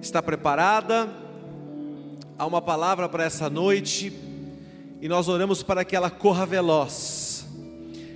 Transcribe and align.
está 0.00 0.22
preparada? 0.22 1.08
Há 2.38 2.46
uma 2.46 2.62
palavra 2.62 3.08
para 3.08 3.24
essa 3.24 3.50
noite 3.50 4.12
e 5.00 5.08
nós 5.08 5.28
oramos 5.28 5.62
para 5.62 5.84
que 5.84 5.96
ela 5.96 6.10
corra 6.10 6.46
veloz, 6.46 7.46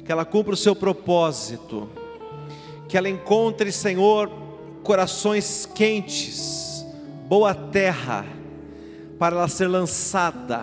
que 0.04 0.12
ela 0.12 0.24
cumpra 0.24 0.54
o 0.54 0.56
seu 0.56 0.74
propósito, 0.74 1.88
que 2.88 2.96
ela 2.96 3.08
encontre, 3.08 3.72
Senhor, 3.72 4.30
corações 4.82 5.66
quentes, 5.66 6.84
boa 7.28 7.54
terra, 7.54 8.24
para 9.18 9.36
ela 9.36 9.48
ser 9.48 9.66
lançada 9.66 10.62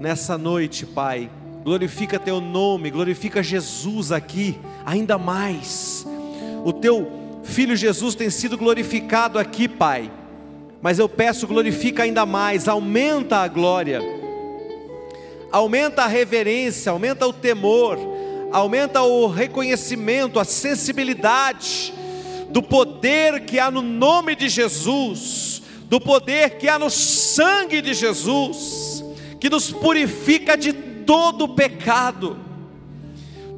nessa 0.00 0.36
noite, 0.36 0.86
Pai. 0.86 1.30
Glorifica 1.64 2.18
Teu 2.18 2.40
nome, 2.40 2.90
glorifica 2.90 3.42
Jesus 3.42 4.10
aqui, 4.10 4.58
ainda 4.84 5.18
mais. 5.18 6.06
O 6.64 6.72
Teu 6.72 7.40
Filho 7.44 7.76
Jesus 7.76 8.14
tem 8.14 8.28
sido 8.28 8.58
glorificado 8.58 9.38
aqui, 9.38 9.68
Pai 9.68 10.10
mas 10.80 10.98
eu 10.98 11.08
peço, 11.08 11.46
glorifica 11.46 12.04
ainda 12.04 12.24
mais, 12.24 12.68
aumenta 12.68 13.38
a 13.38 13.48
glória, 13.48 14.00
aumenta 15.50 16.02
a 16.02 16.06
reverência, 16.06 16.92
aumenta 16.92 17.26
o 17.26 17.32
temor, 17.32 17.98
aumenta 18.52 19.02
o 19.02 19.26
reconhecimento, 19.26 20.38
a 20.38 20.44
sensibilidade 20.44 21.92
do 22.50 22.62
poder 22.62 23.40
que 23.44 23.58
há 23.58 23.70
no 23.70 23.82
nome 23.82 24.36
de 24.36 24.48
Jesus, 24.48 25.62
do 25.84 26.00
poder 26.00 26.58
que 26.58 26.68
há 26.68 26.78
no 26.78 26.90
sangue 26.90 27.82
de 27.82 27.92
Jesus, 27.92 29.04
que 29.40 29.50
nos 29.50 29.72
purifica 29.72 30.56
de 30.56 30.72
todo 30.72 31.48
pecado, 31.48 32.38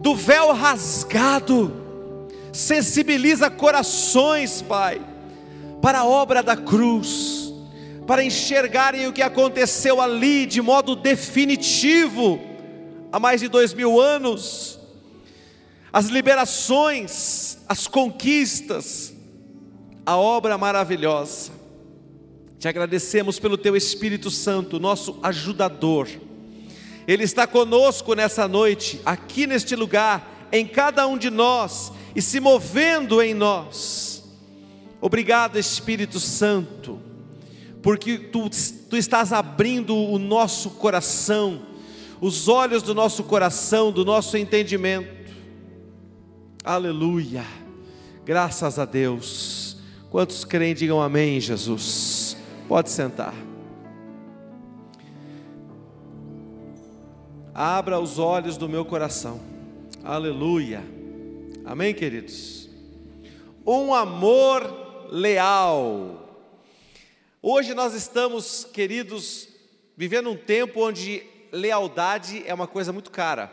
do 0.01 0.15
véu 0.15 0.55
rasgado, 0.55 1.77
sensibiliza 2.53 3.51
corações, 3.51 4.63
Pai 4.63 5.10
para 5.81 6.01
a 6.01 6.05
obra 6.05 6.43
da 6.43 6.57
cruz, 6.57 7.53
para 8.07 8.25
enxergarem 8.25 9.07
o 9.07 9.13
que 9.13 9.23
aconteceu 9.23 10.01
ali 10.01 10.45
de 10.47 10.61
modo 10.61 10.95
definitivo, 10.95 12.41
há 13.11 13.19
mais 13.19 13.41
de 13.41 13.49
dois 13.49 13.73
mil 13.73 14.01
anos, 14.01 14.79
as 15.93 16.07
liberações, 16.07 17.59
as 17.69 17.87
conquistas, 17.87 19.15
a 20.05 20.17
obra 20.17 20.59
maravilhosa. 20.59 21.53
Te 22.59 22.69
agradecemos 22.69 23.39
pelo 23.39 23.57
Teu 23.57 23.75
Espírito 23.75 24.31
Santo, 24.31 24.79
nosso 24.79 25.19
ajudador. 25.23 26.09
Ele 27.09 27.25
está 27.25 27.47
conosco 27.47 28.15
nessa 28.15 28.47
noite, 28.47 29.01
aqui 29.05 29.47
neste 29.47 29.75
lugar, 29.75 30.49
em 30.53 30.67
cada 30.67 31.07
um 31.07 31.17
de 31.17 31.31
nós 31.31 31.91
e 32.15 32.21
se 32.21 32.39
movendo 32.39 33.23
em 33.23 33.33
nós 33.33 34.10
Obrigado, 35.01 35.59
Espírito 35.59 36.21
Santo, 36.21 37.01
porque 37.83 38.19
tu, 38.19 38.51
tu 38.89 38.97
estás 38.97 39.33
abrindo 39.33 39.97
o 39.97 40.19
nosso 40.19 40.71
coração, 40.71 41.63
os 42.21 42.49
olhos 42.49 42.83
do 42.83 42.95
nosso 42.95 43.25
coração, 43.25 43.91
do 43.91 44.05
nosso 44.05 44.37
entendimento. 44.37 45.33
Aleluia, 46.63 47.45
graças 48.27 48.79
a 48.79 48.85
Deus. 48.85 49.79
Quantos 50.11 50.45
creem, 50.45 50.75
digam 50.75 51.01
amém, 51.01 51.41
Jesus. 51.41 52.37
Pode 52.69 52.91
sentar. 52.91 53.35
Abra 57.55 57.99
os 57.99 58.19
olhos 58.19 58.57
do 58.57 58.69
meu 58.69 58.85
coração. 58.85 59.41
Aleluia. 60.05 60.83
Amém, 61.65 61.95
queridos. 61.95 62.69
Um 63.67 63.95
amor 63.95 64.90
leal. 65.11 66.29
Hoje 67.43 67.75
nós 67.75 67.95
estamos, 67.95 68.65
queridos, 68.65 69.49
vivendo 69.97 70.31
um 70.31 70.37
tempo 70.37 70.87
onde 70.87 71.25
lealdade 71.51 72.45
é 72.47 72.55
uma 72.55 72.69
coisa 72.69 72.93
muito 72.93 73.11
cara, 73.11 73.51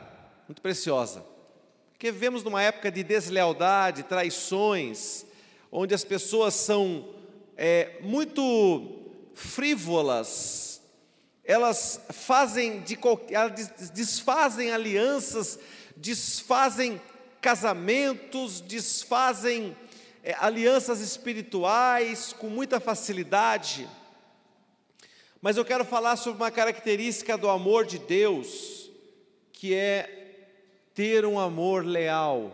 muito 0.48 0.62
preciosa. 0.62 1.26
Porque 1.94 2.12
vivemos 2.12 2.44
numa 2.44 2.62
época 2.62 2.92
de 2.92 3.02
deslealdade, 3.02 4.04
traições, 4.04 5.26
onde 5.72 5.96
as 5.96 6.04
pessoas 6.04 6.54
são 6.54 7.10
é, 7.58 7.98
muito 8.02 9.12
frívolas, 9.34 10.80
elas 11.44 12.00
fazem 12.12 12.82
de 12.82 13.00
elas 13.32 13.72
desfazem 13.94 14.72
alianças, 14.72 15.58
desfazem 15.96 17.02
casamentos, 17.42 18.62
desfazem 18.62 19.76
é, 20.28 20.36
alianças 20.40 21.00
espirituais 21.00 22.34
com 22.34 22.50
muita 22.50 22.82
facilidade. 22.82 23.88
Mas 25.42 25.56
eu 25.56 25.64
quero 25.64 25.86
falar 25.86 26.18
sobre 26.18 26.44
uma 26.44 26.52
característica 26.52 27.38
do 27.38 27.48
amor 27.48 27.86
de 27.86 27.98
Deus, 27.98 28.92
que 29.54 29.74
é 29.74 30.50
ter 30.94 31.26
um 31.26 31.40
amor 31.40 31.86
leal. 31.86 32.52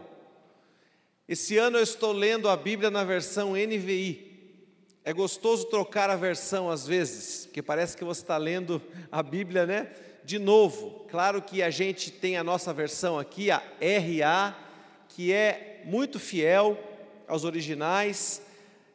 Esse 1.28 1.58
ano 1.58 1.80
eu 1.80 1.84
estou 1.84 2.12
lendo 2.12 2.48
a 2.48 2.56
Bíblia 2.56 2.92
na 2.92 3.04
versão 3.04 3.54
NVI. 3.54 4.54
É 5.04 5.12
gostoso 5.12 5.66
trocar 5.66 6.12
a 6.12 6.16
versão 6.16 6.70
às 6.70 6.86
vezes, 6.86 7.48
porque 7.48 7.64
parece 7.64 7.98
que 7.98 8.04
você 8.04 8.22
está 8.22 8.38
lendo 8.38 8.80
a 9.12 9.24
Bíblia, 9.24 9.66
né? 9.66 9.92
De 10.24 10.38
novo. 10.38 11.08
Claro 11.10 11.42
que 11.42 11.64
a 11.64 11.72
gente 11.72 12.12
tem 12.12 12.38
a 12.38 12.44
nossa 12.44 12.72
versão 12.72 13.18
aqui, 13.18 13.50
a 13.50 13.64
RA, 13.82 14.56
que 15.10 15.34
é 15.34 15.82
muito 15.86 16.20
fiel, 16.20 16.93
aos 17.28 17.44
originais, 17.44 18.42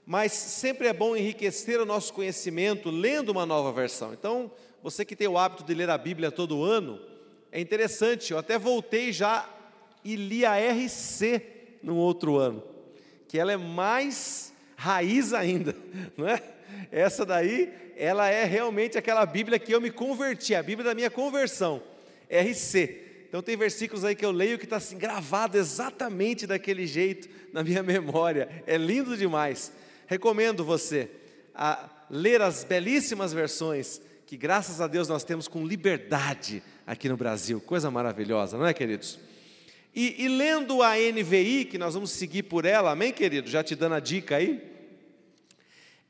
mas 0.06 0.32
sempre 0.32 0.88
é 0.88 0.92
bom 0.92 1.14
enriquecer 1.14 1.80
o 1.80 1.86
nosso 1.86 2.12
conhecimento 2.12 2.90
lendo 2.90 3.30
uma 3.30 3.44
nova 3.44 3.72
versão. 3.72 4.12
Então, 4.12 4.50
você 4.82 5.04
que 5.04 5.16
tem 5.16 5.28
o 5.28 5.36
hábito 5.36 5.64
de 5.64 5.74
ler 5.74 5.90
a 5.90 5.98
Bíblia 5.98 6.30
todo 6.30 6.64
ano, 6.64 7.00
é 7.50 7.60
interessante, 7.60 8.32
eu 8.32 8.38
até 8.38 8.58
voltei 8.58 9.12
já 9.12 9.48
e 10.04 10.16
li 10.16 10.44
a 10.44 10.54
RC 10.56 11.42
no 11.82 11.96
outro 11.96 12.36
ano, 12.36 12.62
que 13.26 13.38
ela 13.38 13.52
é 13.52 13.56
mais 13.56 14.52
raiz 14.76 15.32
ainda, 15.32 15.74
não 16.16 16.28
é? 16.28 16.42
Essa 16.90 17.24
daí, 17.24 17.72
ela 17.96 18.28
é 18.28 18.44
realmente 18.44 18.96
aquela 18.96 19.26
Bíblia 19.26 19.58
que 19.58 19.72
eu 19.72 19.80
me 19.80 19.90
converti, 19.90 20.54
a 20.54 20.62
Bíblia 20.62 20.90
da 20.90 20.94
minha 20.94 21.10
conversão, 21.10 21.82
RC. 22.30 23.07
Então 23.28 23.42
tem 23.42 23.56
versículos 23.56 24.04
aí 24.04 24.14
que 24.14 24.24
eu 24.24 24.32
leio 24.32 24.58
que 24.58 24.64
está 24.64 24.76
assim, 24.76 24.96
gravado 24.96 25.58
exatamente 25.58 26.46
daquele 26.46 26.86
jeito 26.86 27.28
na 27.52 27.62
minha 27.62 27.82
memória. 27.84 28.48
É 28.66 28.76
lindo 28.76 29.16
demais. 29.16 29.72
Recomendo 30.06 30.64
você 30.64 31.10
a 31.54 31.88
ler 32.10 32.40
as 32.40 32.64
belíssimas 32.64 33.32
versões 33.32 34.00
que 34.26 34.36
graças 34.36 34.80
a 34.80 34.86
Deus 34.86 35.08
nós 35.08 35.24
temos 35.24 35.48
com 35.48 35.66
liberdade 35.66 36.62
aqui 36.86 37.08
no 37.08 37.16
Brasil. 37.16 37.60
Coisa 37.60 37.90
maravilhosa, 37.90 38.58
não 38.58 38.66
é, 38.66 38.74
queridos? 38.74 39.18
E, 39.94 40.22
e 40.22 40.28
lendo 40.28 40.82
a 40.82 40.96
NVI, 40.96 41.64
que 41.64 41.78
nós 41.78 41.94
vamos 41.94 42.10
seguir 42.10 42.42
por 42.44 42.64
ela, 42.64 42.92
amém, 42.92 43.12
querido? 43.12 43.48
Já 43.48 43.62
te 43.62 43.74
dando 43.74 43.94
a 43.94 44.00
dica 44.00 44.36
aí. 44.36 44.62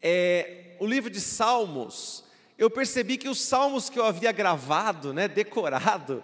É, 0.02 0.76
o 0.80 0.86
livro 0.86 1.08
de 1.08 1.20
Salmos, 1.20 2.24
eu 2.58 2.68
percebi 2.68 3.16
que 3.16 3.28
os 3.28 3.40
salmos 3.40 3.88
que 3.88 3.98
eu 3.98 4.04
havia 4.04 4.32
gravado, 4.32 5.14
né, 5.14 5.28
decorado, 5.28 6.22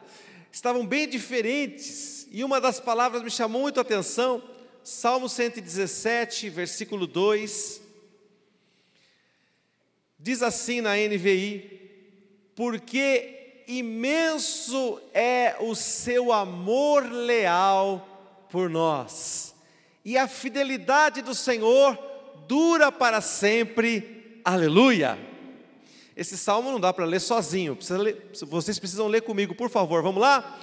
estavam 0.55 0.87
bem 0.87 1.09
diferentes, 1.09 2.29
e 2.31 2.45
uma 2.45 2.61
das 2.61 2.79
palavras 2.79 3.25
me 3.25 3.31
chamou 3.31 3.63
muito 3.63 3.81
a 3.81 3.83
atenção, 3.83 4.41
Salmo 4.85 5.29
117, 5.29 6.49
versículo 6.49 7.09
2, 7.09 7.83
diz 10.17 10.45
assim 10.45 10.81
na 10.81 10.95
NVI: 10.95 12.53
Porque 12.55 13.65
imenso 13.67 15.01
é 15.13 15.57
o 15.59 15.75
seu 15.75 16.33
amor 16.33 17.03
leal 17.03 18.47
por 18.49 18.71
nós, 18.71 19.57
e 20.05 20.17
a 20.17 20.29
fidelidade 20.29 21.21
do 21.21 21.35
Senhor 21.35 21.99
dura 22.47 22.93
para 22.93 23.21
sempre, 23.21 24.41
aleluia. 24.45 25.19
Esse 26.17 26.39
salmo 26.39 26.71
não 26.71 26.79
dá 26.79 26.93
para 26.93 27.05
ler 27.05 27.21
sozinho, 27.21 27.77
ler, 27.91 28.31
vocês 28.43 28.79
precisam 28.79 29.09
ler 29.09 29.23
comigo, 29.23 29.55
por 29.55 29.69
favor, 29.69 30.03
vamos 30.03 30.21
lá? 30.21 30.61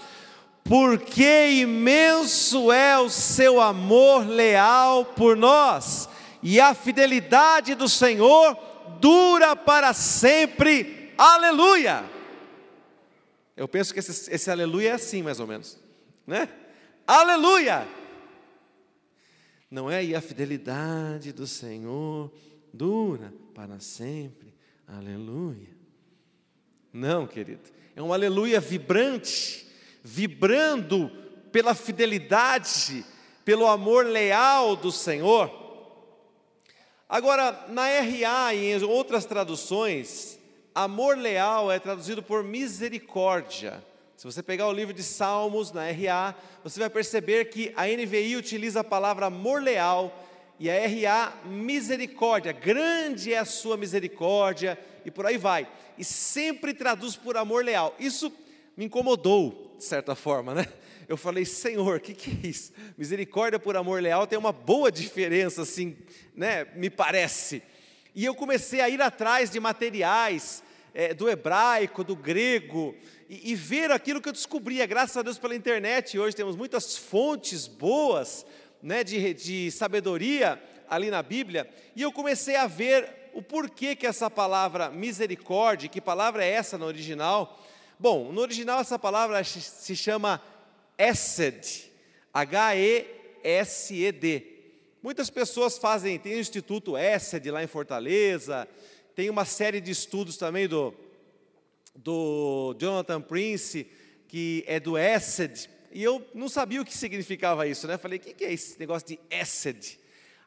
Porque 0.63 1.51
imenso 1.51 2.71
é 2.71 2.97
o 2.97 3.09
seu 3.09 3.59
amor 3.59 4.25
leal 4.25 5.03
por 5.03 5.35
nós, 5.35 6.07
e 6.41 6.59
a 6.59 6.73
fidelidade 6.73 7.75
do 7.75 7.89
Senhor 7.89 8.57
dura 8.99 9.55
para 9.55 9.93
sempre, 9.93 11.13
aleluia. 11.17 12.05
Eu 13.57 13.67
penso 13.67 13.93
que 13.93 13.99
esse, 13.99 14.31
esse 14.31 14.49
aleluia 14.49 14.89
é 14.89 14.93
assim, 14.93 15.21
mais 15.21 15.39
ou 15.39 15.47
menos, 15.47 15.77
né? 16.25 16.47
Aleluia! 17.05 17.87
Não 19.69 19.91
é? 19.91 20.03
E 20.03 20.15
a 20.15 20.21
fidelidade 20.21 21.31
do 21.31 21.45
Senhor 21.45 22.31
dura 22.73 23.33
para 23.53 23.79
sempre. 23.79 24.50
Aleluia. 24.97 25.69
Não, 26.91 27.25
querido. 27.25 27.61
É 27.95 28.01
um 28.01 28.11
aleluia 28.11 28.59
vibrante, 28.59 29.65
vibrando 30.03 31.09
pela 31.49 31.73
fidelidade, 31.73 33.05
pelo 33.45 33.67
amor 33.67 34.05
leal 34.05 34.75
do 34.75 34.91
Senhor. 34.91 35.49
Agora, 37.07 37.67
na 37.69 37.85
RA 37.87 38.53
e 38.53 38.73
em 38.73 38.83
outras 38.83 39.23
traduções, 39.23 40.37
amor 40.75 41.17
leal 41.17 41.71
é 41.71 41.79
traduzido 41.79 42.21
por 42.21 42.43
misericórdia. 42.43 43.81
Se 44.17 44.25
você 44.25 44.43
pegar 44.43 44.67
o 44.67 44.73
livro 44.73 44.93
de 44.93 45.03
Salmos 45.03 45.71
na 45.71 45.89
RA, 45.89 46.35
você 46.63 46.81
vai 46.81 46.89
perceber 46.89 47.45
que 47.45 47.71
a 47.77 47.87
NVI 47.87 48.35
utiliza 48.35 48.81
a 48.81 48.83
palavra 48.83 49.27
amor 49.27 49.63
leal 49.63 50.13
e 50.61 50.69
a 50.69 50.75
RA 50.75 51.41
misericórdia. 51.43 52.51
Grande 52.51 53.33
é 53.33 53.39
a 53.39 53.45
sua 53.45 53.75
misericórdia 53.75 54.77
e 55.03 55.09
por 55.09 55.25
aí 55.25 55.35
vai. 55.35 55.67
E 55.97 56.03
sempre 56.05 56.71
traduz 56.71 57.15
por 57.15 57.35
amor 57.35 57.65
leal. 57.65 57.95
Isso 57.99 58.31
me 58.77 58.85
incomodou, 58.85 59.73
de 59.75 59.83
certa 59.83 60.13
forma, 60.13 60.53
né? 60.53 60.67
Eu 61.09 61.17
falei, 61.17 61.45
Senhor, 61.45 61.97
o 61.97 61.99
que, 61.99 62.13
que 62.13 62.29
é 62.29 62.47
isso? 62.47 62.71
Misericórdia 62.95 63.57
por 63.57 63.75
amor 63.75 64.03
leal 64.03 64.27
tem 64.27 64.37
uma 64.37 64.51
boa 64.51 64.91
diferença, 64.91 65.63
assim, 65.63 65.97
né? 66.35 66.67
Me 66.75 66.91
parece. 66.91 67.63
E 68.13 68.23
eu 68.23 68.35
comecei 68.35 68.81
a 68.81 68.87
ir 68.87 69.01
atrás 69.01 69.49
de 69.49 69.59
materiais 69.59 70.61
é, 70.93 71.11
do 71.11 71.27
hebraico, 71.27 72.03
do 72.03 72.15
grego, 72.15 72.95
e, 73.27 73.51
e 73.51 73.55
ver 73.55 73.89
aquilo 73.91 74.21
que 74.21 74.29
eu 74.29 74.33
descobria, 74.33 74.85
graças 74.85 75.17
a 75.17 75.23
Deus 75.23 75.39
pela 75.39 75.55
internet, 75.55 76.19
hoje 76.19 76.35
temos 76.35 76.55
muitas 76.55 76.95
fontes 76.95 77.65
boas 77.65 78.45
né, 78.81 79.03
de, 79.03 79.33
de 79.33 79.71
sabedoria 79.71 80.61
ali 80.89 81.09
na 81.09 81.23
Bíblia, 81.23 81.69
e 81.95 82.01
eu 82.01 82.11
comecei 82.11 82.55
a 82.55 82.67
ver 82.67 83.29
o 83.33 83.41
porquê 83.41 83.95
que 83.95 84.05
essa 84.05 84.29
palavra 84.29 84.89
misericórdia, 84.89 85.87
que 85.89 86.01
palavra 86.01 86.43
é 86.43 86.49
essa 86.49 86.77
no 86.77 86.85
original? 86.85 87.61
Bom, 87.97 88.31
no 88.31 88.41
original 88.41 88.81
essa 88.81 88.99
palavra 88.99 89.43
se 89.43 89.95
chama 89.95 90.41
Esed, 90.97 91.89
H-E-S-E-D. 92.33 93.41
Muitas 95.01 95.29
pessoas 95.29 95.77
fazem, 95.77 96.19
tem 96.19 96.35
o 96.35 96.39
Instituto 96.39 96.97
Esed 96.97 97.49
lá 97.49 97.63
em 97.63 97.67
Fortaleza, 97.67 98.67
tem 99.15 99.29
uma 99.29 99.45
série 99.45 99.79
de 99.79 99.91
estudos 99.91 100.35
também 100.37 100.67
do 100.67 100.93
do 101.95 102.75
Jonathan 102.79 103.21
Prince, 103.21 103.87
que 104.27 104.63
é 104.67 104.79
do 104.79 104.97
Essed, 104.97 105.69
e 105.91 106.03
eu 106.03 106.25
não 106.33 106.49
sabia 106.49 106.81
o 106.81 106.85
que 106.85 106.95
significava 106.97 107.67
isso, 107.67 107.87
né? 107.87 107.97
Falei, 107.97 108.17
o 108.17 108.21
que 108.21 108.43
é 108.43 108.53
esse 108.53 108.79
negócio 108.79 109.07
de 109.07 109.19
Essed? 109.29 109.99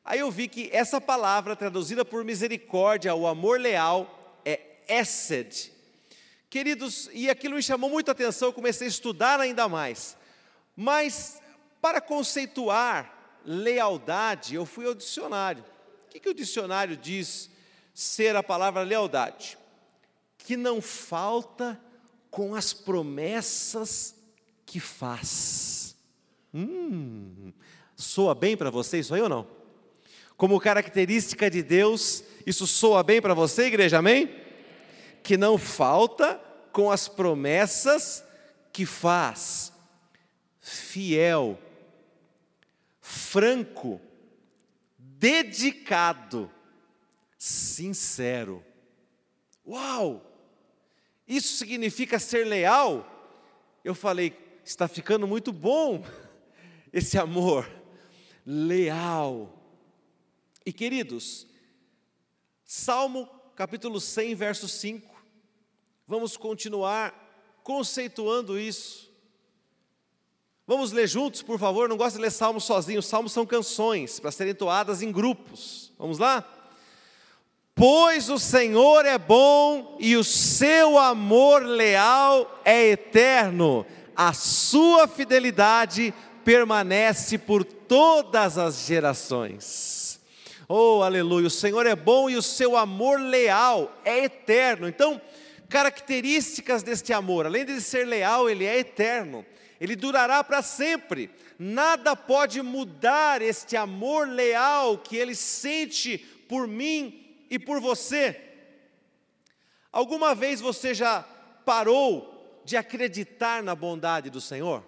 Aí 0.04 0.20
eu 0.20 0.30
vi 0.30 0.48
que 0.48 0.68
essa 0.72 1.00
palavra, 1.00 1.56
traduzida 1.56 2.04
por 2.04 2.24
misericórdia, 2.24 3.14
o 3.14 3.26
amor 3.26 3.60
leal, 3.60 4.40
é 4.44 4.60
Essed. 4.88 5.72
Queridos, 6.50 7.08
e 7.12 7.28
aquilo 7.28 7.56
me 7.56 7.62
chamou 7.62 7.90
muita 7.90 8.12
atenção, 8.12 8.48
eu 8.48 8.52
comecei 8.52 8.86
a 8.86 8.90
estudar 8.90 9.40
ainda 9.40 9.68
mais. 9.68 10.16
Mas, 10.76 11.40
para 11.80 12.00
conceituar 12.00 13.40
lealdade, 13.44 14.54
eu 14.54 14.64
fui 14.64 14.86
ao 14.86 14.94
dicionário. 14.94 15.64
O 16.06 16.10
que, 16.10 16.20
que 16.20 16.28
o 16.28 16.34
dicionário 16.34 16.96
diz 16.96 17.50
ser 17.92 18.36
a 18.36 18.42
palavra 18.42 18.82
lealdade? 18.82 19.58
que 20.44 20.56
não 20.58 20.80
falta 20.82 21.80
com 22.30 22.54
as 22.54 22.74
promessas 22.74 24.13
que 24.74 24.80
faz. 24.80 25.94
Hum, 26.52 27.52
soa 27.94 28.34
bem 28.34 28.56
para 28.56 28.70
você 28.70 28.98
isso 28.98 29.14
aí 29.14 29.20
ou 29.20 29.28
não? 29.28 29.46
Como 30.36 30.58
característica 30.58 31.48
de 31.48 31.62
Deus, 31.62 32.24
isso 32.44 32.66
soa 32.66 33.00
bem 33.04 33.22
para 33.22 33.34
você, 33.34 33.66
igreja, 33.66 33.98
amém? 33.98 34.34
Que 35.22 35.36
não 35.36 35.56
falta 35.56 36.40
com 36.72 36.90
as 36.90 37.06
promessas 37.06 38.24
que 38.72 38.84
faz. 38.84 39.72
Fiel, 40.60 41.56
franco, 43.00 44.00
dedicado, 44.98 46.50
sincero. 47.38 48.60
Uau! 49.64 50.20
Isso 51.28 51.58
significa 51.58 52.18
ser 52.18 52.44
leal? 52.44 53.08
Eu 53.84 53.94
falei, 53.94 54.43
está 54.64 54.88
ficando 54.88 55.26
muito 55.26 55.52
bom 55.52 56.04
esse 56.92 57.18
amor 57.18 57.68
leal. 58.46 59.52
E 60.64 60.72
queridos, 60.72 61.46
Salmo 62.64 63.28
capítulo 63.54 64.00
100, 64.00 64.34
verso 64.34 64.68
5. 64.68 65.14
Vamos 66.06 66.36
continuar 66.36 67.14
conceituando 67.62 68.58
isso. 68.58 69.12
Vamos 70.66 70.92
ler 70.92 71.06
juntos, 71.06 71.42
por 71.42 71.58
favor. 71.58 71.88
Não 71.88 71.96
gosto 71.96 72.16
de 72.16 72.22
ler 72.22 72.30
salmos 72.30 72.64
sozinho. 72.64 73.02
Salmos 73.02 73.32
são 73.32 73.44
canções 73.44 74.18
para 74.18 74.32
serem 74.32 74.54
toadas 74.54 75.02
em 75.02 75.12
grupos. 75.12 75.92
Vamos 75.98 76.18
lá? 76.18 76.50
Pois 77.74 78.30
o 78.30 78.38
Senhor 78.38 79.04
é 79.04 79.18
bom 79.18 79.96
e 79.98 80.16
o 80.16 80.22
seu 80.22 80.96
amor 80.96 81.62
leal 81.62 82.60
é 82.64 82.90
eterno, 82.90 83.84
a 84.16 84.32
sua 84.32 85.08
fidelidade 85.08 86.14
permanece 86.44 87.38
por 87.38 87.64
todas 87.64 88.58
as 88.58 88.86
gerações. 88.86 90.20
Oh, 90.68 91.02
aleluia! 91.02 91.46
O 91.46 91.50
Senhor 91.50 91.86
é 91.86 91.94
bom 91.94 92.28
e 92.30 92.36
o 92.36 92.42
seu 92.42 92.76
amor 92.76 93.20
leal 93.20 94.00
é 94.04 94.24
eterno. 94.24 94.88
Então, 94.88 95.20
características 95.68 96.82
deste 96.82 97.12
amor, 97.12 97.46
além 97.46 97.64
de 97.64 97.80
ser 97.80 98.06
leal, 98.06 98.48
ele 98.48 98.64
é 98.64 98.78
eterno, 98.78 99.44
ele 99.80 99.96
durará 99.96 100.42
para 100.42 100.62
sempre. 100.62 101.30
Nada 101.58 102.16
pode 102.16 102.62
mudar 102.62 103.42
este 103.42 103.76
amor 103.76 104.28
leal 104.28 104.98
que 104.98 105.16
ele 105.16 105.34
sente 105.34 106.18
por 106.48 106.66
mim 106.66 107.44
e 107.50 107.58
por 107.58 107.80
você. 107.80 108.40
Alguma 109.92 110.34
vez 110.34 110.60
você 110.60 110.92
já 110.92 111.22
parou 111.64 112.33
de 112.64 112.76
acreditar 112.76 113.62
na 113.62 113.74
bondade 113.74 114.30
do 114.30 114.40
Senhor? 114.40 114.84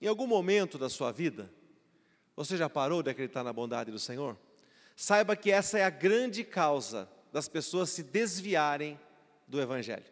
Em 0.00 0.06
algum 0.06 0.26
momento 0.26 0.78
da 0.78 0.88
sua 0.88 1.12
vida, 1.12 1.52
você 2.36 2.56
já 2.56 2.68
parou 2.68 3.02
de 3.02 3.10
acreditar 3.10 3.44
na 3.44 3.52
bondade 3.52 3.90
do 3.90 3.98
Senhor? 3.98 4.36
Saiba 4.96 5.36
que 5.36 5.50
essa 5.50 5.78
é 5.78 5.84
a 5.84 5.90
grande 5.90 6.44
causa 6.44 7.08
das 7.32 7.48
pessoas 7.48 7.90
se 7.90 8.02
desviarem 8.02 8.98
do 9.46 9.60
Evangelho. 9.60 10.04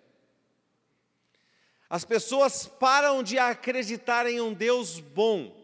As 1.88 2.04
pessoas 2.04 2.66
param 2.66 3.22
de 3.22 3.38
acreditar 3.38 4.26
em 4.26 4.40
um 4.40 4.52
Deus 4.54 4.99
bom, 4.99 5.54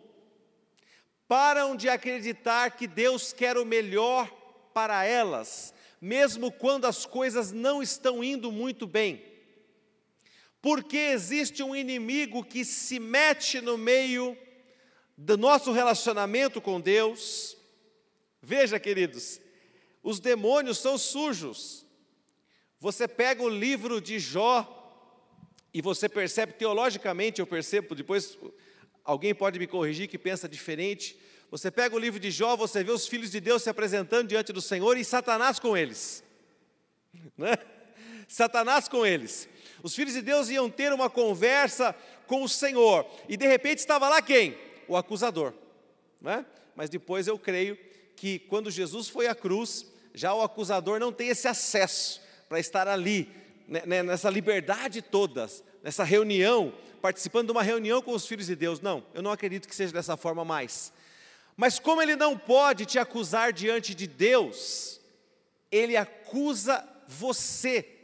param 1.27 1.75
de 1.75 1.89
acreditar 1.89 2.73
que 2.73 2.87
Deus 2.87 3.33
quer 3.33 3.57
o 3.57 3.65
melhor 3.65 4.31
para 4.75 5.05
elas, 5.05 5.73
mesmo 6.01 6.53
quando 6.53 6.87
as 6.87 7.07
coisas 7.07 7.51
não 7.51 7.83
estão 7.83 8.23
indo 8.23 8.53
muito 8.53 8.87
bem. 8.87 9.25
Porque 10.61 10.97
existe 10.97 11.63
um 11.63 11.75
inimigo 11.75 12.45
que 12.45 12.65
se 12.65 12.99
mete 12.99 13.61
no 13.61 13.79
meio 13.79 14.37
do 15.17 15.37
nosso 15.37 15.73
relacionamento 15.73 16.61
com 16.61 16.81
Deus. 16.81 17.57
Veja, 18.43 18.79
queridos, 18.79 19.41
os 20.03 20.21
demônios 20.21 20.79
são 20.79 20.97
sujos. 20.97 21.85
Você 22.81 23.09
pega 23.09 23.43
o 23.43 23.49
livro 23.49 24.01
de 24.01 24.19
Jó 24.19 24.75
e 25.75 25.83
você 25.83 26.09
percebe 26.09 26.53
teologicamente, 26.53 27.41
eu 27.41 27.47
percebo, 27.47 27.95
depois 27.95 28.39
alguém 29.05 29.35
pode 29.35 29.59
me 29.59 29.67
corrigir 29.67 30.09
que 30.09 30.19
pensa 30.19 30.49
diferente. 30.49 31.19
Você 31.51 31.71
pega 31.71 31.97
o 31.97 31.99
livro 31.99 32.21
de 32.21 32.31
Jó, 32.31 32.57
você 32.57 32.85
vê 32.85 32.93
os 32.93 33.09
filhos 33.09 33.31
de 33.31 33.41
Deus 33.41 33.63
se 33.63 33.71
apresentando 33.71 34.29
diante 34.29 34.53
do 34.53 34.61
Senhor 34.61 34.97
e 34.97 35.05
Satanás 35.05 35.59
com 35.59 35.77
eles. 35.77 36.23
Né? 37.37 37.57
Satanás 38.29 38.87
com 38.89 39.05
eles. 39.05 39.49
Os 39.83 39.95
filhos 39.95 40.15
de 40.15 40.23
Deus 40.23 40.49
iam 40.49 40.69
ter 40.69 40.93
uma 40.93 41.09
conversa 41.09 41.95
com 42.27 42.43
o 42.43 42.49
Senhor, 42.49 43.07
e 43.29 43.37
de 43.37 43.47
repente 43.47 43.79
estava 43.79 44.09
lá 44.09 44.21
quem? 44.21 44.57
O 44.87 44.97
acusador. 44.97 45.55
Né? 46.21 46.45
Mas 46.75 46.91
depois 46.91 47.27
eu 47.27 47.39
creio 47.39 47.79
que 48.15 48.39
quando 48.39 48.71
Jesus 48.71 49.09
foi 49.09 49.27
à 49.27 49.35
cruz, 49.35 49.87
já 50.13 50.35
o 50.35 50.43
acusador 50.43 50.99
não 50.99 51.13
tem 51.13 51.29
esse 51.29 51.47
acesso 51.47 52.21
para 52.49 52.59
estar 52.59 52.89
ali, 52.89 53.29
né, 53.67 53.83
né, 53.87 54.03
nessa 54.03 54.29
liberdade 54.29 55.01
toda, 55.01 55.49
nessa 55.83 56.05
reunião, 56.05 56.73
participando 57.01 57.47
de 57.47 57.53
uma 57.53 57.63
reunião 57.63 58.03
com 58.03 58.13
os 58.13 58.27
filhos 58.27 58.47
de 58.47 58.57
Deus. 58.57 58.81
Não, 58.81 59.05
eu 59.15 59.23
não 59.23 59.31
acredito 59.31 59.69
que 59.69 59.75
seja 59.75 59.93
dessa 59.93 60.17
forma 60.17 60.45
mais. 60.45 60.93
Mas 61.57 61.79
como 61.79 62.03
ele 62.03 62.17
não 62.17 62.37
pode 62.37 62.87
te 62.87 62.99
acusar 62.99 63.53
diante 63.53 63.95
de 63.95 64.07
Deus, 64.07 65.01
ele 65.71 65.97
acusa 65.97 66.87
você 67.07 67.98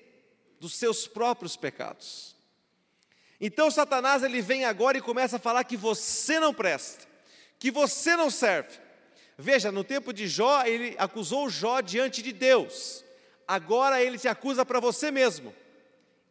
dos 0.64 0.76
seus 0.76 1.06
próprios 1.06 1.58
pecados. 1.58 2.34
Então 3.38 3.70
Satanás 3.70 4.22
ele 4.22 4.40
vem 4.40 4.64
agora 4.64 4.96
e 4.96 5.02
começa 5.02 5.36
a 5.36 5.38
falar 5.38 5.62
que 5.64 5.76
você 5.76 6.40
não 6.40 6.54
presta, 6.54 7.06
que 7.58 7.70
você 7.70 8.16
não 8.16 8.30
serve. 8.30 8.78
Veja, 9.36 9.70
no 9.70 9.84
tempo 9.84 10.10
de 10.10 10.26
Jó, 10.26 10.64
ele 10.64 10.96
acusou 10.98 11.50
Jó 11.50 11.82
diante 11.82 12.22
de 12.22 12.32
Deus. 12.32 13.04
Agora 13.46 14.02
ele 14.02 14.18
te 14.18 14.26
acusa 14.26 14.64
para 14.64 14.80
você 14.80 15.10
mesmo. 15.10 15.54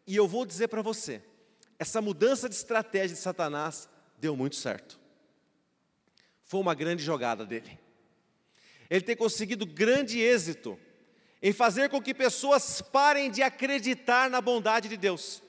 E 0.08 0.16
eu 0.16 0.28
vou 0.28 0.48
dizer 0.48 0.68
para 0.68 0.82
você, 0.82 1.22
essa 1.78 2.02
mudança 2.02 2.50
de 2.50 2.56
estratégia 2.56 3.16
de 3.16 3.22
Satanás 3.22 3.88
deu 4.18 4.36
muito 4.36 4.56
certo. 4.56 5.00
Foi 6.44 6.60
uma 6.60 6.74
grande 6.74 7.04
jogada 7.04 7.46
dele. 7.46 7.78
Ele 8.90 9.02
tem 9.02 9.16
conseguido 9.16 9.64
grande 9.64 10.20
êxito 10.20 10.80
em 11.46 11.52
fazer 11.52 11.90
com 11.90 12.02
que 12.02 12.14
pessoas 12.14 12.82
parem 12.82 13.30
de 13.30 13.44
acreditar 13.44 14.30
na 14.30 14.40
bondade 14.40 14.88
de 14.88 14.96
Deus. 14.96 15.44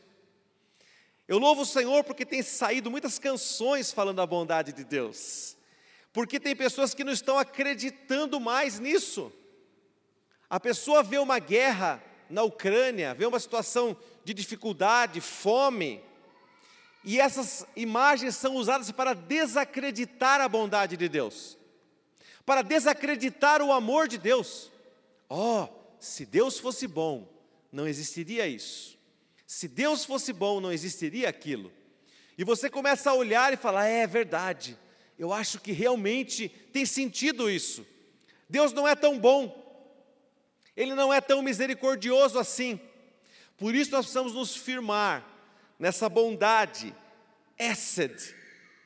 Eu 1.29 1.39
louvo 1.39 1.63
o 1.63 1.67
Senhor 1.67 2.03
porque 2.03 2.27
tem 2.27 2.43
saído 2.43 2.91
muitas 2.91 3.17
canções 3.17 3.93
falando 3.93 4.17
da 4.17 4.27
bondade 4.27 4.73
de 4.73 4.83
Deus, 4.83 5.57
porque 6.13 6.41
tem 6.41 6.57
pessoas 6.57 6.95
que 6.95 7.05
não 7.05 7.13
estão 7.13 7.39
acreditando 7.39 8.41
mais 8.41 8.81
nisso. 8.81 9.33
A 10.51 10.59
pessoa 10.59 11.01
vê 11.01 11.17
uma 11.19 11.39
guerra 11.39 12.03
na 12.29 12.43
Ucrânia, 12.43 13.15
vê 13.15 13.25
uma 13.25 13.39
situação 13.39 13.97
de 14.25 14.35
dificuldade, 14.35 15.21
fome, 15.21 16.03
e 17.05 17.21
essas 17.21 17.65
imagens 17.77 18.35
são 18.35 18.57
usadas 18.57 18.91
para 18.91 19.15
desacreditar 19.15 20.41
a 20.41 20.49
bondade 20.49 20.97
de 20.97 21.09
Deus, 21.09 21.57
para 22.45 22.63
desacreditar 22.63 23.63
o 23.63 23.73
amor 23.73 24.09
de 24.09 24.19
Deus. 24.19 24.73
Oh, 25.29 25.69
se 26.05 26.27
Deus 26.27 26.59
fosse 26.59 26.87
bom, 26.87 27.29
não 27.73 27.89
existiria 27.89 28.47
isso. 28.47 28.99
Se 29.47 29.67
Deus 29.67 30.05
fosse 30.05 30.33
bom, 30.33 30.61
não 30.61 30.73
existiria 30.73 31.29
aquilo. 31.29 31.73
E 32.37 32.45
você 32.45 32.69
começa 32.69 33.11
a 33.11 33.15
olhar 33.15 33.53
e 33.53 33.57
falar: 33.57 33.89
é, 33.89 34.01
é 34.01 34.07
verdade, 34.07 34.79
eu 35.19 35.33
acho 35.33 35.61
que 35.61 35.73
realmente 35.73 36.49
tem 36.73 36.85
sentido 36.85 37.51
isso. 37.51 37.87
Deus 38.49 38.73
não 38.73 38.87
é 38.87 38.95
tão 38.95 39.19
bom, 39.19 39.91
Ele 40.77 40.95
não 40.95 41.13
é 41.13 41.21
tão 41.21 41.41
misericordioso 41.43 42.39
assim. 42.39 42.79
Por 43.57 43.75
isso 43.75 43.91
nós 43.93 44.07
precisamos 44.07 44.35
nos 44.35 44.55
firmar 44.55 45.27
nessa 45.79 46.09
bondade, 46.09 46.95
Essed 47.59 48.35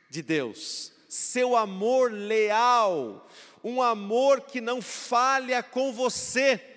de 0.08 0.22
Deus, 0.22 0.92
seu 1.08 1.56
amor 1.56 2.12
leal, 2.12 3.28
um 3.64 3.82
amor 3.82 4.42
que 4.42 4.60
não 4.60 4.80
falha 4.80 5.62
com 5.62 5.92
você. 5.92 6.67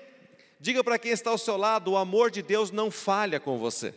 Diga 0.61 0.83
para 0.83 0.99
quem 0.99 1.11
está 1.11 1.31
ao 1.31 1.39
seu 1.39 1.57
lado: 1.57 1.91
o 1.91 1.97
amor 1.97 2.29
de 2.29 2.43
Deus 2.43 2.69
não 2.69 2.91
falha 2.91 3.39
com 3.39 3.57
você. 3.57 3.95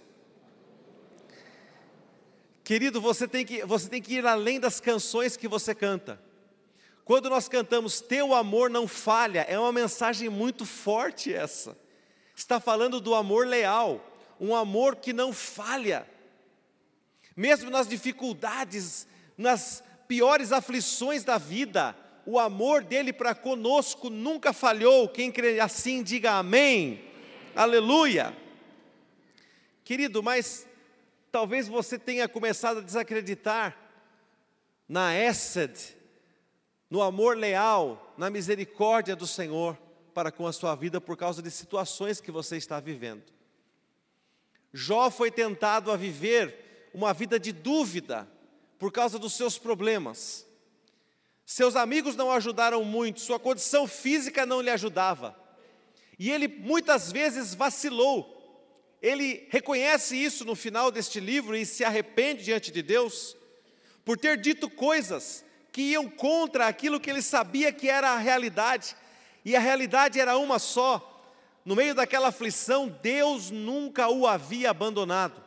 Querido, 2.64 3.02
você 3.02 3.28
tem, 3.28 3.44
que, 3.44 3.62
você 3.66 3.86
tem 3.86 4.00
que 4.00 4.14
ir 4.14 4.26
além 4.26 4.58
das 4.58 4.80
canções 4.80 5.36
que 5.36 5.46
você 5.46 5.74
canta. 5.74 6.18
Quando 7.04 7.28
nós 7.28 7.46
cantamos 7.48 8.00
Teu 8.00 8.32
amor 8.32 8.70
não 8.70 8.88
falha, 8.88 9.44
é 9.46 9.58
uma 9.58 9.72
mensagem 9.72 10.30
muito 10.30 10.64
forte 10.64 11.34
essa. 11.34 11.76
Está 12.34 12.58
falando 12.58 12.98
do 12.98 13.14
amor 13.14 13.46
leal, 13.46 14.00
um 14.40 14.56
amor 14.56 14.96
que 14.96 15.12
não 15.12 15.34
falha. 15.34 16.08
Mesmo 17.36 17.68
nas 17.68 17.86
dificuldades, 17.86 19.06
nas 19.36 19.84
piores 20.08 20.50
aflições 20.50 21.24
da 21.24 21.36
vida, 21.36 21.94
o 22.26 22.38
amor 22.38 22.82
dele 22.82 23.12
para 23.12 23.34
conosco 23.34 24.08
nunca 24.08 24.52
falhou. 24.52 25.08
Quem 25.08 25.30
crê 25.30 25.60
assim, 25.60 26.02
diga 26.02 26.32
amém. 26.32 27.04
Aleluia. 27.54 28.36
Querido, 29.84 30.22
mas 30.22 30.66
talvez 31.30 31.68
você 31.68 31.98
tenha 31.98 32.28
começado 32.28 32.78
a 32.78 32.82
desacreditar 32.82 33.76
na 34.88 35.14
Essed, 35.14 35.96
no 36.90 37.02
amor 37.02 37.36
leal, 37.36 38.14
na 38.16 38.30
misericórdia 38.30 39.16
do 39.16 39.26
Senhor 39.26 39.78
para 40.14 40.30
com 40.30 40.46
a 40.46 40.52
sua 40.52 40.74
vida 40.74 41.00
por 41.00 41.16
causa 41.16 41.42
de 41.42 41.50
situações 41.50 42.20
que 42.20 42.30
você 42.30 42.56
está 42.56 42.78
vivendo. 42.78 43.24
Jó 44.72 45.10
foi 45.10 45.30
tentado 45.30 45.90
a 45.90 45.96
viver 45.96 46.90
uma 46.94 47.12
vida 47.12 47.38
de 47.38 47.52
dúvida 47.52 48.28
por 48.78 48.92
causa 48.92 49.18
dos 49.18 49.34
seus 49.34 49.58
problemas. 49.58 50.43
Seus 51.46 51.76
amigos 51.76 52.16
não 52.16 52.30
ajudaram 52.30 52.82
muito, 52.84 53.20
sua 53.20 53.38
condição 53.38 53.86
física 53.86 54.46
não 54.46 54.60
lhe 54.60 54.70
ajudava. 54.70 55.36
E 56.18 56.30
ele 56.30 56.48
muitas 56.48 57.12
vezes 57.12 57.54
vacilou. 57.54 58.32
Ele 59.02 59.46
reconhece 59.50 60.16
isso 60.16 60.44
no 60.44 60.54
final 60.54 60.90
deste 60.90 61.20
livro 61.20 61.54
e 61.54 61.66
se 61.66 61.84
arrepende 61.84 62.44
diante 62.44 62.72
de 62.72 62.82
Deus 62.82 63.36
por 64.04 64.16
ter 64.16 64.38
dito 64.38 64.70
coisas 64.70 65.44
que 65.70 65.82
iam 65.82 66.08
contra 66.08 66.66
aquilo 66.66 66.98
que 67.00 67.10
ele 67.10 67.20
sabia 67.20 67.72
que 67.72 67.90
era 67.90 68.10
a 68.12 68.18
realidade. 68.18 68.96
E 69.44 69.54
a 69.54 69.60
realidade 69.60 70.18
era 70.18 70.38
uma 70.38 70.58
só. 70.58 71.10
No 71.64 71.76
meio 71.76 71.94
daquela 71.94 72.28
aflição, 72.28 72.88
Deus 73.02 73.50
nunca 73.50 74.08
o 74.08 74.26
havia 74.26 74.70
abandonado. 74.70 75.43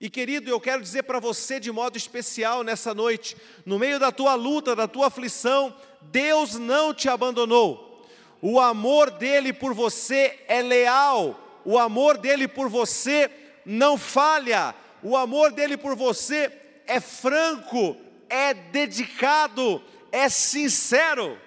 E 0.00 0.08
querido, 0.08 0.48
eu 0.48 0.58
quero 0.58 0.80
dizer 0.80 1.02
para 1.02 1.20
você 1.20 1.60
de 1.60 1.70
modo 1.70 1.98
especial 1.98 2.64
nessa 2.64 2.94
noite, 2.94 3.36
no 3.66 3.78
meio 3.78 3.98
da 3.98 4.10
tua 4.10 4.34
luta, 4.34 4.74
da 4.74 4.88
tua 4.88 5.08
aflição, 5.08 5.76
Deus 6.00 6.54
não 6.54 6.94
te 6.94 7.06
abandonou. 7.06 8.02
O 8.40 8.58
amor 8.58 9.10
dele 9.10 9.52
por 9.52 9.74
você 9.74 10.42
é 10.48 10.62
leal, 10.62 11.60
o 11.66 11.78
amor 11.78 12.16
dele 12.16 12.48
por 12.48 12.70
você 12.70 13.30
não 13.66 13.98
falha, 13.98 14.74
o 15.02 15.14
amor 15.14 15.52
dele 15.52 15.76
por 15.76 15.94
você 15.94 16.50
é 16.86 16.98
franco, 16.98 17.94
é 18.30 18.54
dedicado, 18.54 19.84
é 20.10 20.30
sincero. 20.30 21.38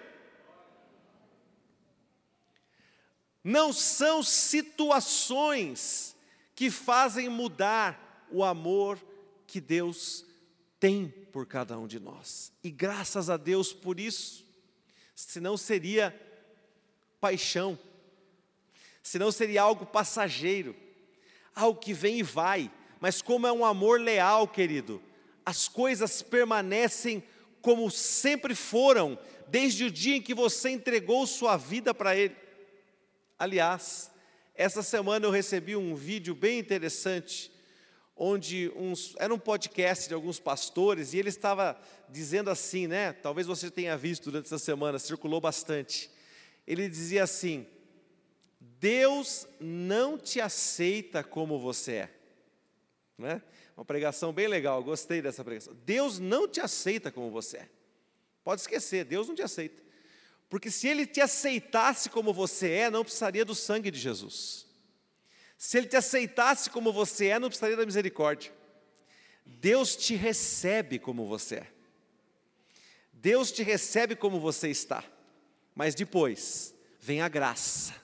Não 3.44 3.74
são 3.74 4.22
situações 4.22 6.16
que 6.56 6.70
fazem 6.70 7.28
mudar 7.30 8.03
o 8.34 8.44
amor 8.44 9.00
que 9.46 9.62
Deus 9.62 10.26
tem 10.80 11.08
por 11.32 11.46
cada 11.46 11.78
um 11.78 11.88
de 11.88 12.00
nós. 12.00 12.52
E 12.64 12.72
graças 12.72 13.30
a 13.30 13.38
Deus 13.38 13.72
por 13.72 14.00
isso, 14.00 14.46
senão 15.16 15.56
seria 15.56 16.14
paixão, 17.22 17.78
senão 19.02 19.32
seria 19.32 19.62
algo 19.62 19.86
passageiro, 19.86 20.76
algo 21.56 21.80
que 21.80 21.94
vem 21.94 22.20
e 22.20 22.24
vai, 22.24 22.72
mas 23.00 23.22
como 23.22 23.46
é 23.46 23.52
um 23.52 23.64
amor 23.64 24.02
leal, 24.02 24.48
querido, 24.48 25.02
as 25.46 25.68
coisas 25.68 26.22
permanecem 26.22 27.24
como 27.62 27.90
sempre 27.92 28.56
foram, 28.56 29.18
desde 29.48 29.86
o 29.86 29.92
dia 29.92 30.18
em 30.18 30.22
que 30.22 30.34
você 30.34 30.72
entregou 30.72 31.26
sua 31.28 31.56
vida 31.56 31.94
para 31.94 32.16
Ele. 32.16 32.36
Aliás, 33.38 34.12
essa 34.56 34.82
semana 34.82 35.26
eu 35.26 35.32
recebi 35.32 35.76
um 35.76 35.96
vídeo 35.96 36.34
bem 36.34 36.60
interessante 36.60 37.53
onde 38.16 38.72
uns, 38.76 39.16
era 39.18 39.34
um 39.34 39.40
podcast 39.40 40.08
de 40.08 40.14
alguns 40.14 40.40
pastores, 40.40 41.14
e 41.14 41.20
ele 41.20 41.30
estava 41.30 41.80
dizendo 42.10 42.50
assim, 42.50 42.88
né? 42.88 43.14
Talvez 43.14 43.48
você 43.48 43.72
tenha 43.72 43.98
visto 43.98 44.26
durante 44.32 44.46
essa 44.46 44.60
semana, 44.60 45.00
circulou 45.00 45.42
bastante. 45.42 46.10
Ele 46.66 46.88
dizia 46.88 47.24
assim: 47.24 47.66
Deus 48.60 49.48
não 49.60 50.18
te 50.18 50.40
aceita 50.40 51.24
como 51.24 51.60
você 51.60 51.92
é. 51.94 52.10
Né? 53.18 53.42
Uma 53.76 53.86
pregação 53.86 54.32
bem 54.32 54.48
legal, 54.48 54.84
gostei 54.84 55.22
dessa 55.22 55.44
pregação. 55.44 55.74
Deus 55.86 56.20
não 56.20 56.48
te 56.48 56.62
aceita 56.62 57.12
como 57.12 57.32
você 57.32 57.58
é. 57.58 57.70
Pode 58.44 58.62
esquecer, 58.62 59.06
Deus 59.06 59.28
não 59.28 59.36
te 59.36 59.42
aceita. 59.42 59.82
Porque 60.50 60.70
se 60.70 60.88
Ele 60.88 61.08
te 61.08 61.20
aceitasse 61.20 62.10
como 62.10 62.32
você 62.34 62.70
é, 62.70 62.90
não 62.90 63.04
precisaria 63.04 63.44
do 63.44 63.56
sangue 63.56 63.90
de 63.90 63.98
Jesus. 63.98 64.68
Se 65.64 65.78
Ele 65.78 65.88
te 65.88 65.96
aceitasse 65.96 66.70
como 66.70 66.92
você 66.92 67.28
é, 67.28 67.40
não 67.40 67.48
precisaria 67.48 67.78
da 67.78 67.86
misericórdia. 67.86 68.52
Deus 69.46 69.96
te 69.96 70.14
recebe 70.14 71.00
como 71.00 71.26
você 71.26 71.56
é. 71.56 71.68
Deus 73.14 73.50
te 73.50 73.64
recebe 73.64 74.14
como 74.14 74.42
você 74.42 74.68
está. 74.68 75.06
Mas 75.74 75.96
depois 75.96 76.76
vem 77.00 77.22
a 77.22 77.30
graça, 77.30 77.96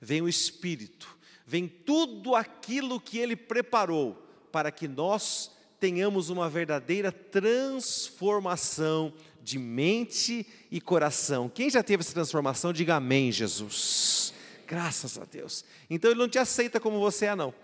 vem 0.00 0.22
o 0.22 0.28
Espírito, 0.28 1.18
vem 1.44 1.66
tudo 1.66 2.36
aquilo 2.36 3.00
que 3.00 3.18
Ele 3.18 3.34
preparou 3.34 4.14
para 4.52 4.70
que 4.70 4.86
nós 4.86 5.50
tenhamos 5.80 6.30
uma 6.30 6.48
verdadeira 6.48 7.10
transformação 7.10 9.12
de 9.42 9.58
mente 9.58 10.46
e 10.70 10.80
coração. 10.80 11.48
Quem 11.48 11.68
já 11.68 11.82
teve 11.82 12.02
essa 12.02 12.14
transformação, 12.14 12.72
diga 12.72 12.94
amém, 12.94 13.32
Jesus. 13.32 14.37
Graças 14.68 15.18
a 15.18 15.24
Deus. 15.24 15.64
Então 15.88 16.10
ele 16.10 16.20
não 16.20 16.28
te 16.28 16.38
aceita 16.38 16.78
como 16.78 17.00
você 17.00 17.24
é, 17.24 17.34
não. 17.34 17.54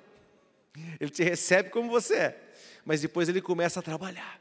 Ele 0.98 1.10
te 1.10 1.22
recebe 1.22 1.68
como 1.68 1.90
você 1.90 2.14
é. 2.14 2.52
Mas 2.82 3.02
depois 3.02 3.28
ele 3.28 3.42
começa 3.42 3.78
a 3.78 3.82
trabalhar. 3.82 4.40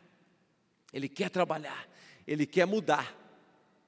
Ele 0.93 1.09
quer 1.09 1.29
trabalhar. 1.29 1.85
Ele 2.25 2.45
quer 2.45 2.65
mudar. 2.65 3.13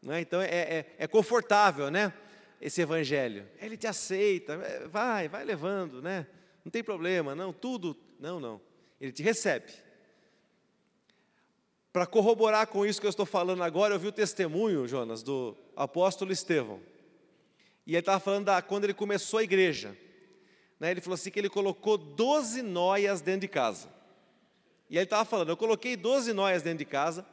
É? 0.09 0.19
Então 0.19 0.41
é, 0.41 0.47
é, 0.49 0.95
é 0.99 1.07
confortável, 1.07 1.89
né? 1.89 2.13
Esse 2.59 2.81
evangelho. 2.81 3.47
Ele 3.61 3.77
te 3.77 3.87
aceita. 3.87 4.53
É, 4.55 4.87
vai, 4.89 5.29
vai 5.29 5.45
levando, 5.45 6.01
né? 6.01 6.27
Não 6.63 6.69
tem 6.69 6.83
problema, 6.83 7.33
não, 7.33 7.53
tudo. 7.53 7.95
Não, 8.19 8.41
não. 8.41 8.59
Ele 8.99 9.13
te 9.13 9.23
recebe. 9.23 9.71
Para 11.93 12.05
corroborar 12.05 12.67
com 12.67 12.85
isso 12.85 12.99
que 12.99 13.07
eu 13.07 13.09
estou 13.09 13.25
falando 13.25 13.63
agora, 13.63 13.95
eu 13.95 13.99
vi 13.99 14.07
o 14.07 14.11
testemunho, 14.11 14.85
Jonas, 14.85 15.23
do 15.23 15.55
apóstolo 15.77 16.33
Estevão. 16.33 16.81
E 17.85 17.91
ele 17.91 17.99
estava 17.99 18.19
falando 18.19 18.45
da, 18.45 18.61
quando 18.61 18.85
ele 18.85 18.93
começou 18.93 19.39
a 19.39 19.43
igreja. 19.43 19.95
Né, 20.79 20.91
ele 20.91 21.01
falou 21.01 21.15
assim 21.15 21.31
que 21.31 21.39
ele 21.39 21.49
colocou 21.49 21.97
12 21.97 22.61
noias 22.61 23.21
dentro 23.21 23.41
de 23.41 23.47
casa. 23.47 23.89
E 24.89 24.97
ele 24.97 25.05
estava 25.05 25.25
falando, 25.25 25.49
eu 25.49 25.57
coloquei 25.57 25.95
12 25.95 26.33
noias 26.33 26.61
dentro 26.61 26.79
de 26.79 26.85
casa, 26.85 27.25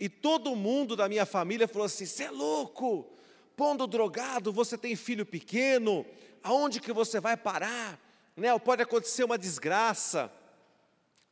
E 0.00 0.08
todo 0.08 0.54
mundo 0.54 0.94
da 0.94 1.08
minha 1.08 1.26
família 1.26 1.66
falou 1.66 1.86
assim: 1.86 2.06
você 2.06 2.24
é 2.24 2.30
louco, 2.30 3.10
pondo 3.56 3.86
drogado, 3.86 4.52
você 4.52 4.78
tem 4.78 4.94
filho 4.94 5.26
pequeno, 5.26 6.06
aonde 6.42 6.80
que 6.80 6.92
você 6.92 7.18
vai 7.20 7.36
parar? 7.36 7.98
Né? 8.36 8.56
Pode 8.60 8.82
acontecer 8.82 9.24
uma 9.24 9.36
desgraça, 9.36 10.32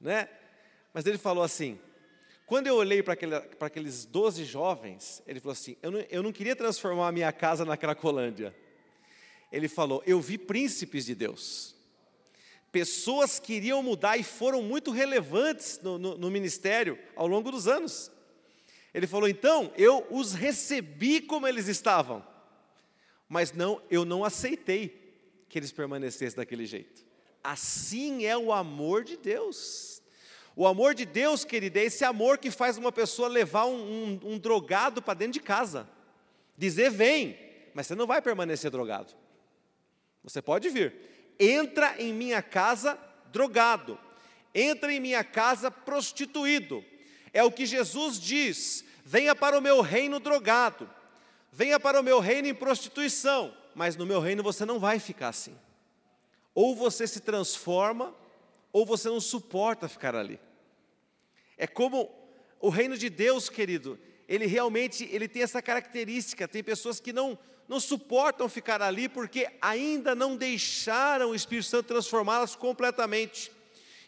né? 0.00 0.28
Mas 0.92 1.06
ele 1.06 1.18
falou 1.18 1.44
assim: 1.44 1.78
quando 2.46 2.68
eu 2.68 2.76
olhei 2.76 3.02
para 3.02 3.14
aquele, 3.14 3.34
aqueles 3.60 4.04
12 4.04 4.44
jovens, 4.44 5.22
ele 5.26 5.40
falou 5.40 5.52
assim: 5.52 5.76
eu 5.82 5.90
não, 5.90 6.00
eu 6.08 6.22
não 6.22 6.32
queria 6.32 6.56
transformar 6.56 7.08
a 7.08 7.12
minha 7.12 7.32
casa 7.32 7.64
na 7.64 7.76
Cracolândia. 7.76 8.54
Ele 9.52 9.68
falou: 9.68 10.02
eu 10.06 10.20
vi 10.20 10.38
príncipes 10.38 11.04
de 11.04 11.14
Deus 11.14 11.76
pessoas 12.76 13.38
que 13.38 13.54
iriam 13.54 13.82
mudar 13.82 14.18
e 14.18 14.22
foram 14.22 14.60
muito 14.60 14.90
relevantes 14.90 15.80
no, 15.82 15.96
no, 15.96 16.18
no, 16.18 16.30
ministério 16.30 16.98
ao 17.14 17.26
longo 17.26 17.50
dos 17.50 17.66
anos. 17.66 18.10
Ele 18.92 19.06
falou: 19.06 19.26
então, 19.26 19.72
eu 19.78 20.06
os 20.10 20.34
recebi 20.34 21.22
como 21.22 21.48
eles 21.48 21.68
estavam, 21.68 22.22
mas 23.28 23.52
não, 23.52 23.80
eu 23.90 24.04
não 24.04 24.24
aceitei 24.24 25.16
que 25.48 25.58
eles 25.58 25.72
permanecessem 25.72 26.36
daquele 26.36 26.66
jeito. 26.66 27.02
Assim 27.42 28.26
é 28.26 28.36
o 28.36 28.52
amor 28.52 29.04
de 29.04 29.16
Deus. 29.16 29.95
O 30.58 30.66
amor 30.66 30.94
de 30.94 31.04
Deus, 31.04 31.44
querida, 31.44 31.78
é 31.78 31.84
esse 31.84 32.02
amor 32.02 32.38
que 32.38 32.50
faz 32.50 32.78
uma 32.78 32.90
pessoa 32.90 33.28
levar 33.28 33.66
um, 33.66 33.74
um, 33.74 34.20
um 34.32 34.38
drogado 34.38 35.02
para 35.02 35.12
dentro 35.12 35.34
de 35.34 35.40
casa, 35.40 35.86
dizer: 36.56 36.90
vem, 36.90 37.38
mas 37.74 37.86
você 37.86 37.94
não 37.94 38.06
vai 38.06 38.22
permanecer 38.22 38.70
drogado. 38.70 39.12
Você 40.24 40.40
pode 40.40 40.70
vir, 40.70 40.94
entra 41.38 42.00
em 42.00 42.10
minha 42.10 42.40
casa 42.40 42.98
drogado, 43.30 43.98
entra 44.54 44.90
em 44.90 44.98
minha 44.98 45.22
casa 45.22 45.70
prostituído. 45.70 46.82
É 47.34 47.44
o 47.44 47.52
que 47.52 47.66
Jesus 47.66 48.18
diz: 48.18 48.82
venha 49.04 49.34
para 49.36 49.58
o 49.58 49.60
meu 49.60 49.82
reino 49.82 50.18
drogado, 50.18 50.88
venha 51.52 51.78
para 51.78 52.00
o 52.00 52.02
meu 52.02 52.18
reino 52.18 52.48
em 52.48 52.54
prostituição, 52.54 53.54
mas 53.74 53.94
no 53.94 54.06
meu 54.06 54.20
reino 54.20 54.42
você 54.42 54.64
não 54.64 54.78
vai 54.78 54.98
ficar 54.98 55.28
assim. 55.28 55.54
Ou 56.54 56.74
você 56.74 57.06
se 57.06 57.20
transforma, 57.20 58.14
ou 58.76 58.84
você 58.84 59.08
não 59.08 59.22
suporta 59.22 59.88
ficar 59.88 60.14
ali. 60.14 60.38
É 61.56 61.66
como 61.66 62.14
o 62.60 62.68
reino 62.68 62.94
de 62.94 63.08
Deus, 63.08 63.48
querido, 63.48 63.98
ele 64.28 64.44
realmente 64.44 65.08
ele 65.10 65.26
tem 65.26 65.42
essa 65.42 65.62
característica. 65.62 66.46
Tem 66.46 66.62
pessoas 66.62 67.00
que 67.00 67.10
não 67.10 67.38
não 67.66 67.80
suportam 67.80 68.50
ficar 68.50 68.82
ali 68.82 69.08
porque 69.08 69.48
ainda 69.62 70.14
não 70.14 70.36
deixaram 70.36 71.30
o 71.30 71.34
Espírito 71.34 71.68
Santo 71.68 71.86
transformá-las 71.86 72.54
completamente. 72.54 73.50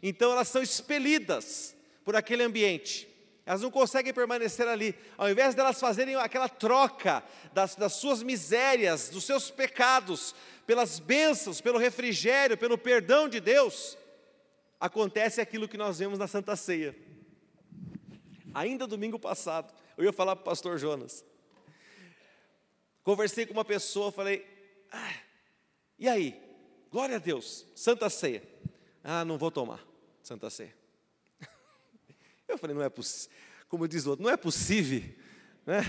Então 0.03 0.33
elas 0.33 0.49
são 0.49 0.63
expelidas 0.63 1.75
por 2.05 2.15
aquele 2.15 2.43
ambiente. 2.43 3.09
Elas 3.47 3.63
não 3.63 3.71
conseguem 3.71 4.13
permanecer 4.13 4.69
ali. 4.69 4.95
Ao 5.17 5.31
invés 5.31 5.55
delas 5.55 5.81
fazerem 5.81 6.15
aquela 6.17 6.47
troca 6.47 7.25
das, 7.55 7.75
das 7.75 7.95
suas 7.95 8.23
misérias, 8.23 9.09
dos 9.09 9.25
seus 9.25 9.51
pecados, 9.51 10.35
pelas 10.67 10.99
bênçãos, 10.99 11.59
pelo 11.59 11.79
refrigério, 11.79 12.59
pelo 12.59 12.77
perdão 12.77 13.31
de 13.31 13.41
Deus, 13.41 13.97
acontece 14.81 15.41
aquilo 15.41 15.69
que 15.69 15.77
nós 15.77 15.99
vemos 15.99 16.19
na 16.19 16.27
Santa 16.27 16.55
Ceia. 16.57 16.97
Ainda 18.55 18.87
domingo 18.87 19.19
passado, 19.19 19.73
eu 19.97 20.05
ia 20.05 20.13
falar 20.13 20.37
para 20.37 20.43
o 20.43 20.45
pastor 20.45 20.79
Jonas. 20.79 21.25
Conversei 23.03 23.47
com 23.47 23.53
uma 23.53 23.65
pessoa, 23.65 24.13
falei, 24.13 24.47
ah, 24.91 25.15
e 25.99 26.09
aí? 26.09 26.41
Glória 26.91 27.17
a 27.17 27.19
Deus, 27.19 27.67
Santa 27.75 28.09
Ceia. 28.09 28.43
Ah, 29.03 29.25
não 29.25 29.39
vou 29.39 29.51
tomar 29.51 29.87
Santa 30.23 30.51
Ceia. 30.51 30.75
Eu 32.47 32.59
falei, 32.59 32.75
não 32.75 32.83
é 32.83 32.89
possível. 32.89 33.37
Como 33.69 33.87
diz 33.87 34.07
o 34.07 34.11
outro, 34.11 34.23
não 34.25 34.31
é 34.31 34.37
possível. 34.37 35.03
Né? 35.67 35.81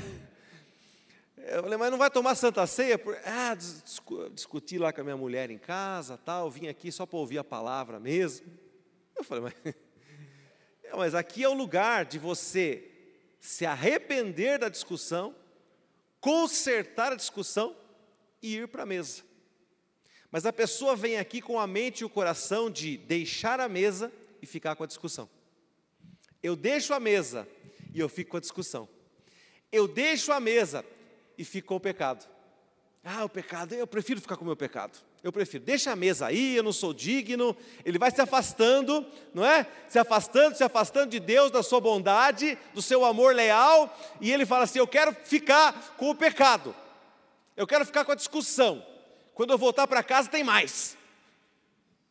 Eu 1.37 1.63
falei, 1.63 1.77
mas 1.77 1.91
não 1.91 1.97
vai 1.97 2.11
tomar 2.11 2.35
Santa 2.35 2.67
Ceia? 2.67 2.99
Ah, 3.25 3.55
discuti 4.31 4.77
lá 4.77 4.91
com 4.91 5.01
a 5.01 5.03
minha 5.03 5.17
mulher 5.17 5.49
em 5.49 5.57
casa, 5.57 6.17
tal, 6.17 6.51
vim 6.51 6.67
aqui 6.67 6.91
só 6.91 7.05
para 7.05 7.17
ouvir 7.17 7.37
a 7.37 7.43
palavra 7.43 7.99
mesmo. 7.99 8.45
Eu 9.19 9.23
falei, 9.23 9.43
mas, 9.43 9.75
mas 10.97 11.15
aqui 11.15 11.43
é 11.43 11.49
o 11.49 11.53
lugar 11.53 12.05
de 12.05 12.17
você 12.17 12.89
se 13.39 13.65
arrepender 13.65 14.59
da 14.59 14.69
discussão 14.69 15.35
consertar 16.19 17.13
a 17.13 17.15
discussão 17.15 17.75
e 18.41 18.57
ir 18.57 18.67
para 18.67 18.83
a 18.83 18.85
mesa. 18.85 19.23
Mas 20.31 20.45
a 20.45 20.53
pessoa 20.53 20.95
vem 20.95 21.17
aqui 21.17 21.41
com 21.41 21.59
a 21.59 21.65
mente 21.65 22.01
e 22.01 22.05
o 22.05 22.09
coração 22.09 22.69
de 22.69 22.97
deixar 22.97 23.59
a 23.59 23.67
mesa 23.67 24.11
e 24.41 24.45
ficar 24.45 24.75
com 24.75 24.83
a 24.83 24.87
discussão. 24.87 25.29
Eu 26.41 26.55
deixo 26.55 26.93
a 26.93 26.99
mesa 26.99 27.47
e 27.93 27.99
eu 27.99 28.07
fico 28.07 28.31
com 28.31 28.37
a 28.37 28.41
discussão. 28.41 28.87
Eu 29.71 29.87
deixo 29.87 30.31
a 30.31 30.39
mesa 30.39 30.85
e 31.37 31.43
fico 31.43 31.69
com 31.69 31.75
o 31.75 31.79
pecado. 31.79 32.27
Ah, 33.03 33.23
o 33.23 33.29
pecado, 33.29 33.73
eu 33.73 33.87
prefiro 33.87 34.21
ficar 34.21 34.35
com 34.35 34.43
o 34.43 34.47
meu 34.47 34.55
pecado. 34.55 34.99
Eu 35.21 35.33
prefiro, 35.33 35.63
deixa 35.63 35.91
a 35.91 35.95
mesa 35.95 36.27
aí, 36.27 36.55
eu 36.55 36.63
não 36.63 36.71
sou 36.71 36.93
digno. 36.93 37.55
Ele 37.83 37.99
vai 37.99 38.09
se 38.09 38.21
afastando, 38.21 39.05
não 39.33 39.45
é? 39.45 39.67
Se 39.89 39.99
afastando, 39.99 40.55
se 40.55 40.63
afastando 40.63 41.11
de 41.11 41.19
Deus, 41.19 41.51
da 41.51 41.61
sua 41.61 41.81
bondade, 41.81 42.57
do 42.73 42.81
seu 42.81 43.03
amor 43.03 43.35
leal, 43.35 43.93
e 44.21 44.31
ele 44.31 44.45
fala 44.45 44.63
assim: 44.63 44.79
Eu 44.79 44.87
quero 44.87 45.13
ficar 45.25 45.95
com 45.97 46.09
o 46.09 46.15
pecado, 46.15 46.73
eu 47.57 47.67
quero 47.67 47.85
ficar 47.85 48.05
com 48.05 48.13
a 48.13 48.15
discussão. 48.15 48.85
Quando 49.33 49.51
eu 49.51 49.57
voltar 49.57 49.87
para 49.87 50.03
casa, 50.03 50.29
tem 50.29 50.43
mais. 50.43 50.97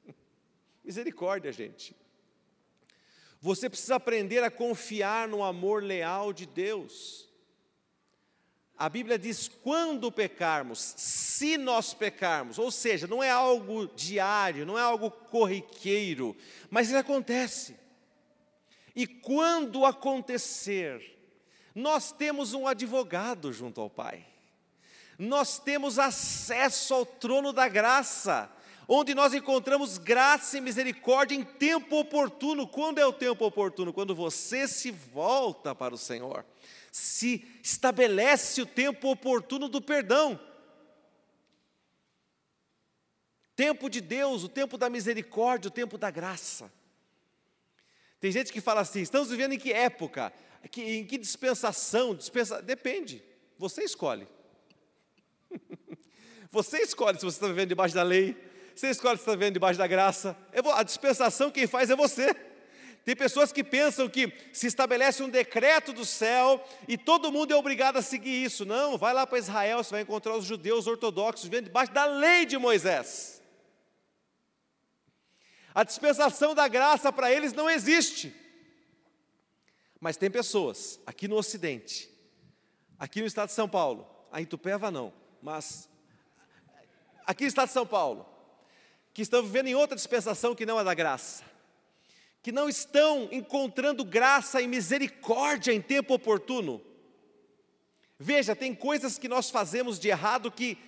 Misericórdia, 0.84 1.50
gente. 1.52 1.96
Você 3.40 3.70
precisa 3.70 3.96
aprender 3.96 4.42
a 4.42 4.50
confiar 4.50 5.28
no 5.28 5.42
amor 5.44 5.82
leal 5.82 6.32
de 6.32 6.44
Deus. 6.44 7.27
A 8.78 8.88
Bíblia 8.88 9.18
diz 9.18 9.48
quando 9.48 10.12
pecarmos, 10.12 10.94
se 10.96 11.58
nós 11.58 11.92
pecarmos, 11.92 12.60
ou 12.60 12.70
seja, 12.70 13.08
não 13.08 13.20
é 13.20 13.28
algo 13.28 13.88
diário, 13.88 14.64
não 14.64 14.78
é 14.78 14.82
algo 14.82 15.10
corriqueiro, 15.10 16.36
mas 16.70 16.86
isso 16.86 16.96
acontece. 16.96 17.76
E 18.94 19.04
quando 19.04 19.84
acontecer, 19.84 21.18
nós 21.74 22.12
temos 22.12 22.54
um 22.54 22.68
advogado 22.68 23.52
junto 23.52 23.80
ao 23.80 23.90
Pai, 23.90 24.24
nós 25.18 25.58
temos 25.58 25.98
acesso 25.98 26.94
ao 26.94 27.04
trono 27.04 27.52
da 27.52 27.66
graça, 27.66 28.48
onde 28.86 29.12
nós 29.12 29.34
encontramos 29.34 29.98
graça 29.98 30.56
e 30.56 30.60
misericórdia 30.60 31.34
em 31.34 31.42
tempo 31.42 31.98
oportuno. 31.98 32.66
Quando 32.68 32.98
é 33.00 33.04
o 33.04 33.12
tempo 33.12 33.44
oportuno? 33.44 33.92
Quando 33.92 34.14
você 34.14 34.68
se 34.68 34.92
volta 34.92 35.74
para 35.74 35.92
o 35.92 35.98
Senhor 35.98 36.44
se 36.98 37.46
estabelece 37.62 38.61
o 38.61 38.66
tempo 38.66 39.11
oportuno 39.11 39.68
do 39.68 39.80
perdão. 39.80 40.38
Tempo 43.54 43.88
de 43.88 44.00
Deus, 44.00 44.42
o 44.42 44.48
tempo 44.48 44.76
da 44.76 44.90
misericórdia, 44.90 45.68
o 45.68 45.72
tempo 45.72 45.96
da 45.96 46.11
graça. 46.11 46.72
Tem 48.20 48.32
gente 48.32 48.52
que 48.52 48.61
fala 48.61 48.80
assim: 48.80 49.00
estamos 49.00 49.30
vivendo 49.30 49.52
em 49.52 49.58
que 49.58 49.72
época? 49.72 50.32
em 50.76 51.06
que 51.06 51.16
dispensação? 51.16 52.14
Dispensa... 52.14 52.61
Depende, 52.61 53.22
você 53.56 53.84
escolhe. 53.84 54.26
Você 56.50 56.78
escolhe 56.78 57.18
se 57.18 57.26
você 57.26 57.37
está 57.37 57.46
vivendo 57.46 57.68
debaixo 57.68 57.94
da 57.94 58.02
lei, 58.02 58.34
você 58.74 58.88
escolhe 58.88 59.18
se 59.18 59.22
está 59.22 59.32
vivendo 59.32 59.52
debaixo 59.52 59.78
da 59.78 59.87
graça. 59.87 60.34
A 60.74 60.82
dispensação 60.82 61.50
quem 61.50 61.66
faz 61.66 61.90
é 61.90 61.94
você. 61.94 62.34
Tem 63.08 63.16
pessoas 63.16 63.50
que 63.50 63.64
pensam 63.64 64.06
que 64.06 64.30
se 64.52 64.66
estabelece 64.66 65.22
um 65.22 65.30
decreto 65.30 65.94
do 65.94 66.04
céu 66.04 66.62
e 66.86 66.98
todo 66.98 67.32
mundo 67.32 67.54
é 67.54 67.56
obrigado 67.56 67.96
a 67.96 68.02
seguir 68.02 68.44
isso. 68.44 68.66
Não, 68.66 68.98
vai 68.98 69.14
lá 69.14 69.26
para 69.26 69.38
Israel, 69.38 69.82
você 69.82 69.92
vai 69.92 70.02
encontrar 70.02 70.36
os 70.36 70.44
judeus 70.44 70.86
ortodoxos 70.86 71.44
vivendo 71.44 71.64
debaixo 71.64 71.90
da 71.90 72.04
lei 72.04 72.44
de 72.44 72.58
Moisés. 72.58 73.42
A 75.74 75.84
dispensação 75.84 76.54
da 76.54 76.68
graça 76.68 77.10
para 77.10 77.32
eles 77.32 77.54
não 77.54 77.70
existe. 77.70 78.30
Mas 79.98 80.18
tem 80.18 80.30
pessoas 80.30 81.00
aqui 81.06 81.26
no 81.26 81.36
Ocidente, 81.36 82.10
aqui 82.98 83.22
no 83.22 83.26
estado 83.26 83.48
de 83.48 83.54
São 83.54 83.70
Paulo, 83.70 84.06
a 84.30 84.42
Itupeva 84.42 84.90
não, 84.90 85.14
mas 85.40 85.88
aqui 87.26 87.44
no 87.44 87.48
estado 87.48 87.68
de 87.68 87.72
São 87.72 87.86
Paulo, 87.86 88.28
que 89.14 89.22
estão 89.22 89.42
vivendo 89.42 89.68
em 89.68 89.74
outra 89.74 89.96
dispensação 89.96 90.54
que 90.54 90.66
não 90.66 90.78
é 90.78 90.84
da 90.84 90.92
graça 90.92 91.48
que 92.42 92.53
não 92.53 92.68
estão 92.68 93.29
encontrando 93.33 94.05
graça 94.05 94.61
e 94.61 94.68
misericórdia 94.68 95.72
em 95.72 95.81
tempo 95.81 96.14
oportuno. 96.14 96.81
Veja, 98.18 98.57
tem 98.57 98.74
coisas 98.74 99.18
que 99.18 99.29
nós 99.29 99.51
fazemos 99.51 99.98
de 99.98 100.09
errado 100.09 100.51
que 100.51 100.79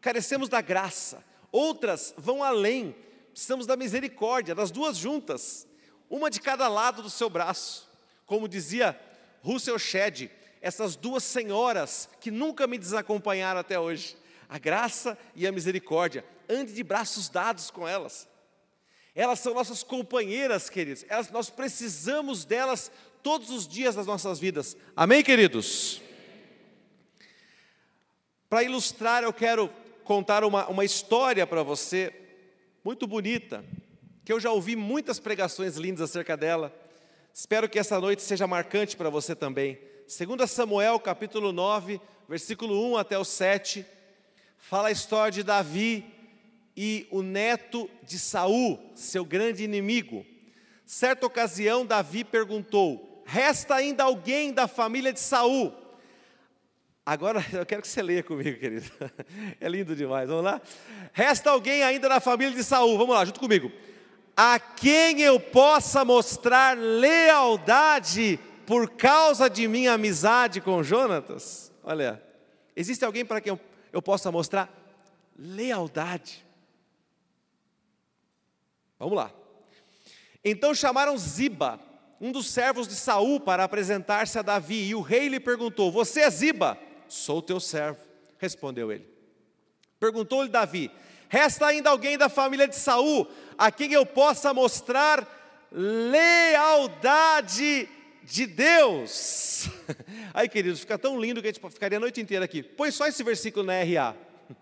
carecemos 0.00 0.48
da 0.48 0.60
graça, 0.60 1.24
outras 1.50 2.14
vão 2.16 2.44
além, 2.44 2.94
precisamos 3.32 3.66
da 3.66 3.76
misericórdia, 3.76 4.54
das 4.54 4.70
duas 4.70 4.96
juntas, 4.96 5.66
uma 6.08 6.30
de 6.30 6.40
cada 6.40 6.68
lado 6.68 7.02
do 7.02 7.10
seu 7.10 7.28
braço. 7.28 7.90
Como 8.24 8.48
dizia 8.48 8.98
Russell 9.42 9.78
Shedd, 9.78 10.30
essas 10.60 10.96
duas 10.96 11.24
senhoras 11.24 12.08
que 12.20 12.30
nunca 12.30 12.66
me 12.66 12.78
desacompanharam 12.78 13.60
até 13.60 13.78
hoje, 13.78 14.16
a 14.48 14.58
graça 14.58 15.18
e 15.34 15.46
a 15.46 15.52
misericórdia, 15.52 16.24
ande 16.48 16.72
de 16.72 16.82
braços 16.82 17.28
dados 17.28 17.70
com 17.70 17.86
elas. 17.86 18.28
Elas 19.16 19.40
são 19.40 19.54
nossas 19.54 19.82
companheiras, 19.82 20.68
queridos. 20.68 21.06
Elas, 21.08 21.30
nós 21.30 21.48
precisamos 21.48 22.44
delas 22.44 22.92
todos 23.22 23.48
os 23.48 23.66
dias 23.66 23.94
das 23.94 24.06
nossas 24.06 24.38
vidas. 24.38 24.76
Amém, 24.94 25.22
queridos? 25.24 26.02
Para 28.46 28.62
ilustrar, 28.62 29.22
eu 29.22 29.32
quero 29.32 29.70
contar 30.04 30.44
uma, 30.44 30.68
uma 30.68 30.84
história 30.84 31.46
para 31.46 31.62
você, 31.62 32.12
muito 32.84 33.06
bonita, 33.06 33.64
que 34.22 34.30
eu 34.30 34.38
já 34.38 34.52
ouvi 34.52 34.76
muitas 34.76 35.18
pregações 35.18 35.76
lindas 35.76 36.10
acerca 36.10 36.36
dela. 36.36 36.70
Espero 37.32 37.70
que 37.70 37.78
essa 37.78 37.98
noite 37.98 38.20
seja 38.20 38.46
marcante 38.46 38.98
para 38.98 39.08
você 39.08 39.34
também. 39.34 39.78
2 40.06 40.50
Samuel, 40.50 41.00
capítulo 41.00 41.52
9, 41.52 41.98
versículo 42.28 42.92
1 42.92 42.98
até 42.98 43.18
o 43.18 43.24
7, 43.24 43.86
fala 44.58 44.88
a 44.88 44.92
história 44.92 45.32
de 45.32 45.42
Davi 45.42 46.04
e 46.76 47.06
o 47.10 47.22
neto 47.22 47.88
de 48.02 48.18
Saul, 48.18 48.78
seu 48.94 49.24
grande 49.24 49.64
inimigo. 49.64 50.26
Certa 50.84 51.26
ocasião, 51.26 51.86
Davi 51.86 52.22
perguntou: 52.22 53.22
Resta 53.26 53.74
ainda 53.74 54.04
alguém 54.04 54.52
da 54.52 54.68
família 54.68 55.12
de 55.12 55.20
Saul? 55.20 55.74
Agora 57.04 57.44
eu 57.52 57.64
quero 57.64 57.82
que 57.82 57.88
você 57.88 58.02
leia 58.02 58.22
comigo, 58.22 58.58
querido. 58.58 58.90
É 59.60 59.68
lindo 59.68 59.96
demais. 59.96 60.28
Vamos 60.28 60.44
lá? 60.44 60.60
Resta 61.12 61.50
alguém 61.50 61.82
ainda 61.82 62.08
da 62.08 62.20
família 62.20 62.54
de 62.54 62.62
Saul? 62.62 62.98
Vamos 62.98 63.14
lá, 63.14 63.24
junto 63.24 63.40
comigo. 63.40 63.72
A 64.36 64.60
quem 64.60 65.22
eu 65.22 65.40
possa 65.40 66.04
mostrar 66.04 66.76
lealdade 66.76 68.38
por 68.66 68.90
causa 68.90 69.48
de 69.48 69.66
minha 69.66 69.94
amizade 69.94 70.60
com 70.60 70.82
Jonatas? 70.82 71.72
Olha, 71.82 72.22
existe 72.74 73.04
alguém 73.04 73.24
para 73.24 73.40
quem 73.40 73.50
eu, 73.50 73.60
eu 73.92 74.02
possa 74.02 74.30
mostrar 74.30 74.70
lealdade? 75.38 76.45
Vamos 78.98 79.16
lá. 79.16 79.32
Então 80.44 80.74
chamaram 80.74 81.16
Ziba, 81.18 81.80
um 82.20 82.32
dos 82.32 82.46
servos 82.48 82.86
de 82.86 82.94
Saul, 82.94 83.40
para 83.40 83.64
apresentar-se 83.64 84.38
a 84.38 84.42
Davi, 84.42 84.88
e 84.88 84.94
o 84.94 85.00
rei 85.00 85.28
lhe 85.28 85.40
perguntou: 85.40 85.90
Você 85.92 86.20
é 86.20 86.30
Ziba? 86.30 86.78
Sou 87.08 87.42
teu 87.42 87.60
servo, 87.60 88.00
respondeu 88.38 88.90
ele. 88.92 89.06
Perguntou-lhe 89.98 90.48
Davi: 90.48 90.90
Resta 91.28 91.66
ainda 91.66 91.90
alguém 91.90 92.16
da 92.16 92.28
família 92.28 92.68
de 92.68 92.76
Saul 92.76 93.26
a 93.58 93.70
quem 93.70 93.92
eu 93.92 94.06
possa 94.06 94.54
mostrar 94.54 95.26
lealdade 96.10 96.68
de 98.22 98.46
Deus? 98.46 99.68
Aí, 100.32 100.48
queridos, 100.48 100.80
fica 100.80 100.96
tão 100.98 101.20
lindo 101.20 101.42
que 101.42 101.48
a 101.48 101.52
gente 101.52 101.60
ficaria 101.70 101.98
a 101.98 102.00
noite 102.00 102.20
inteira 102.20 102.44
aqui. 102.44 102.62
Põe 102.62 102.90
só 102.90 103.06
esse 103.06 103.22
versículo 103.22 103.66
na 103.66 103.74
RA. 103.82 104.14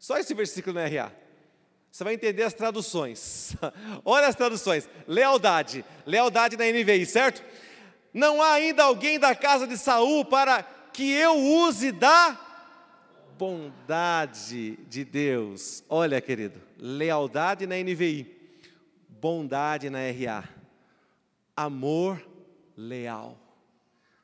Só 0.00 0.16
esse 0.16 0.32
versículo 0.32 0.76
na 0.76 0.86
RA. 0.86 1.12
Você 1.90 2.04
vai 2.04 2.14
entender 2.14 2.44
as 2.44 2.54
traduções. 2.54 3.56
Olha 4.04 4.28
as 4.28 4.36
traduções. 4.36 4.88
Lealdade. 5.06 5.84
Lealdade 6.06 6.56
na 6.56 6.64
NVI, 6.64 7.04
certo? 7.04 7.44
Não 8.12 8.40
há 8.42 8.52
ainda 8.52 8.84
alguém 8.84 9.18
da 9.18 9.34
casa 9.34 9.66
de 9.66 9.76
Saul 9.76 10.24
para 10.24 10.62
que 10.62 11.10
eu 11.10 11.36
use 11.36 11.92
da 11.92 12.38
bondade 13.38 14.76
de 14.88 15.04
Deus. 15.04 15.82
Olha, 15.88 16.20
querido, 16.20 16.60
lealdade 16.76 17.66
na 17.66 17.76
NVI, 17.76 18.36
bondade 19.08 19.88
na 19.88 19.98
RA. 20.00 20.48
Amor 21.56 22.22
leal. 22.76 23.38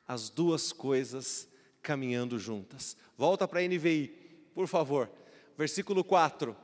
As 0.06 0.28
duas 0.28 0.72
coisas 0.72 1.48
caminhando 1.82 2.38
juntas. 2.38 2.96
Volta 3.16 3.46
para 3.46 3.60
a 3.60 3.62
NVI, 3.62 4.08
por 4.54 4.66
favor. 4.66 5.10
Versículo 5.56 6.04
4. 6.04 6.56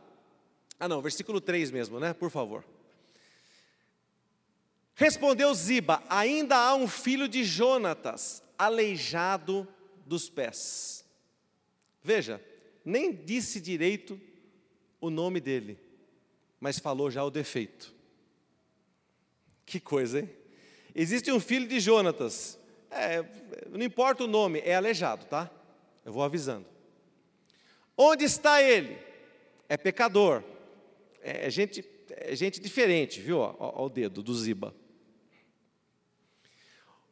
Ah, 0.83 0.89
não, 0.89 1.01
versículo 1.01 1.41
3 1.41 1.71
mesmo, 1.71 2.01
né? 2.01 2.13
Por 2.13 2.29
favor. 2.29 2.65
Respondeu 4.97 5.55
Ziba: 5.55 6.03
Ainda 6.09 6.57
há 6.57 6.75
um 6.75 6.89
filho 6.89 7.29
de 7.29 7.45
Jonatas, 7.45 8.43
aleijado 8.59 9.69
dos 10.05 10.29
pés. 10.29 11.05
Veja, 12.03 12.43
nem 12.85 13.15
disse 13.15 13.61
direito 13.61 14.21
o 15.01 15.09
nome 15.09 15.41
dele, 15.41 15.79
mas 16.59 16.81
falou 16.81 17.13
já 17.13 17.23
o 17.23 17.31
defeito. 17.31 17.95
Que 19.65 19.79
coisa, 19.79 20.19
hein? 20.19 20.31
Existe 20.97 21.31
um 21.31 21.39
filho 21.39 21.69
de 21.69 21.79
Jonatas, 21.79 22.59
é, 22.91 23.25
não 23.71 23.85
importa 23.85 24.25
o 24.25 24.27
nome, 24.27 24.59
é 24.59 24.75
aleijado, 24.75 25.27
tá? 25.27 25.49
Eu 26.05 26.13
vou 26.13 26.25
avisando. 26.25 26.67
Onde 27.97 28.25
está 28.25 28.61
ele? 28.61 28.99
É 29.69 29.77
pecador, 29.77 30.43
é, 31.23 31.47
é 31.47 31.51
gente, 31.51 31.85
é 32.11 32.35
gente 32.35 32.61
diferente, 32.61 33.21
viu? 33.21 33.39
Olha 33.39 33.57
o 33.59 33.89
dedo 33.89 34.23
do 34.23 34.35
Ziba. 34.35 34.75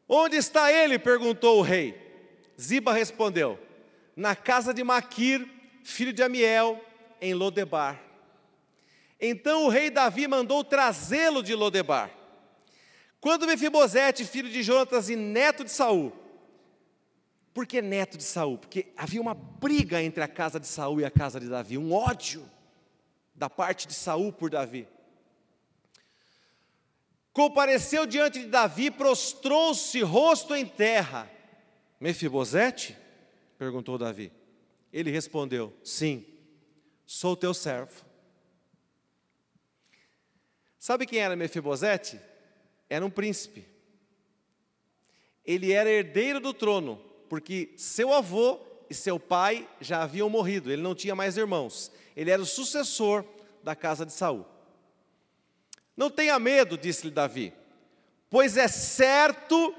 Onde 0.09 0.37
está 0.37 0.73
ele? 0.73 0.99
perguntou 0.99 1.59
o 1.59 1.62
rei. 1.62 1.94
Ziba 2.61 2.92
respondeu: 2.92 3.59
Na 4.16 4.35
casa 4.35 4.75
de 4.75 4.83
Maquir, 4.83 5.49
filho 5.85 6.12
de 6.12 6.23
Amiel, 6.23 6.85
em 7.20 7.33
Lodebar. 7.33 8.03
Então 9.20 9.66
o 9.66 9.68
rei 9.68 9.90
Davi 9.90 10.27
mandou 10.27 10.64
trazê-lo 10.64 11.42
de 11.42 11.55
Lodebar. 11.55 12.11
Quando 13.20 13.46
Mefibosete, 13.46 14.25
filho 14.25 14.49
de 14.49 14.62
Jonatas 14.62 15.11
e 15.11 15.14
neto 15.14 15.62
de 15.62 15.70
Saul, 15.70 16.11
por 17.53 17.66
que 17.66 17.83
neto 17.83 18.16
de 18.16 18.25
Saul? 18.25 18.57
Porque 18.57 18.92
havia 18.96 19.20
uma 19.20 19.35
briga 19.35 20.03
entre 20.03 20.23
a 20.23 20.29
casa 20.29 20.59
de 20.59 20.66
Saul 20.66 21.01
e 21.01 21.05
a 21.05 21.11
casa 21.11 21.38
de 21.38 21.46
Davi, 21.46 21.77
um 21.77 21.92
ódio 21.92 22.49
da 23.40 23.48
parte 23.48 23.88
de 23.88 23.94
Saul 23.94 24.31
por 24.35 24.50
Davi. 24.50 24.87
Compareceu 27.33 28.05
diante 28.05 28.40
de 28.40 28.48
Davi, 28.48 28.90
prostrou-se 28.90 29.98
rosto 30.03 30.55
em 30.55 30.66
terra. 30.66 31.26
Mefibosete? 31.98 32.94
perguntou 33.57 33.96
Davi. 33.96 34.31
Ele 34.92 35.11
respondeu: 35.11 35.74
Sim, 35.83 36.26
sou 37.07 37.35
teu 37.35 37.55
servo. 37.55 38.05
Sabe 40.79 41.07
quem 41.07 41.20
era 41.20 41.35
Mefibosete? 41.35 42.20
Era 42.90 43.07
um 43.07 43.11
príncipe. 43.11 43.66
Ele 45.46 45.72
era 45.72 45.88
herdeiro 45.88 46.40
do 46.40 46.53
trono, 46.53 46.96
porque 47.26 47.72
seu 47.79 48.12
avô 48.12 48.61
e 48.90 48.94
seu 48.94 49.20
pai 49.20 49.68
já 49.81 50.03
haviam 50.03 50.29
morrido, 50.29 50.72
ele 50.72 50.83
não 50.83 50.96
tinha 50.96 51.14
mais 51.14 51.37
irmãos. 51.37 51.92
Ele 52.16 52.29
era 52.29 52.42
o 52.42 52.46
sucessor 52.46 53.24
da 53.62 53.76
casa 53.76 54.05
de 54.05 54.12
Saul. 54.12 54.44
Não 55.96 56.11
tenha 56.11 56.38
medo, 56.40 56.76
disse-lhe 56.76 57.12
Davi, 57.12 57.53
pois 58.29 58.57
é 58.57 58.66
certo 58.66 59.74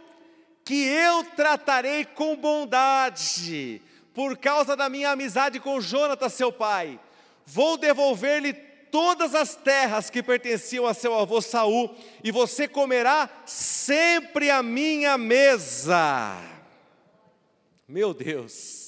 que 0.63 0.86
eu 0.86 1.26
tratarei 1.36 2.06
com 2.06 2.38
bondade, 2.38 3.82
por 4.13 4.38
causa 4.38 4.76
da 4.76 4.88
minha 4.88 5.10
amizade 5.10 5.60
com 5.60 5.82
Jonatas, 5.82 6.34
seu 6.34 6.52
pai. 6.52 7.00
Vou 7.45 7.78
devolver-lhe 7.78 8.54
todas 8.54 9.36
as 9.36 9.56
terras 9.56 10.10
que 10.10 10.24
pertenciam 10.24 10.86
a 10.86 10.93
seu 10.93 11.17
avô 11.17 11.41
Saul, 11.41 11.93
e 12.24 12.32
você 12.32 12.67
comerá 12.67 13.30
sempre 13.45 14.50
a 14.50 14.63
minha 14.63 15.17
mesa. 15.17 16.38
Meu 17.88 18.13
Deus! 18.13 18.81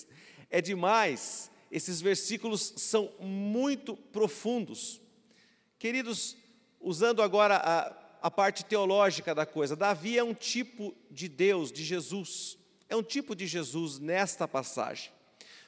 É 0.54 0.62
demais, 0.62 1.50
esses 1.72 2.00
versículos 2.00 2.76
são 2.78 3.12
muito 3.20 3.96
profundos. 3.96 5.02
Queridos, 5.80 6.38
usando 6.80 7.24
agora 7.24 7.56
a, 7.56 8.28
a 8.28 8.30
parte 8.30 8.64
teológica 8.64 9.34
da 9.34 9.48
coisa, 9.48 9.76
Davi 9.76 10.16
é 10.16 10.24
um 10.24 10.36
tipo 10.36 10.94
de 11.10 11.28
Deus, 11.28 11.72
de 11.72 11.84
Jesus, 11.84 12.56
é 12.88 12.96
um 12.96 13.02
tipo 13.02 13.36
de 13.36 13.48
Jesus 13.48 13.98
nesta 13.98 14.48
passagem. 14.48 15.12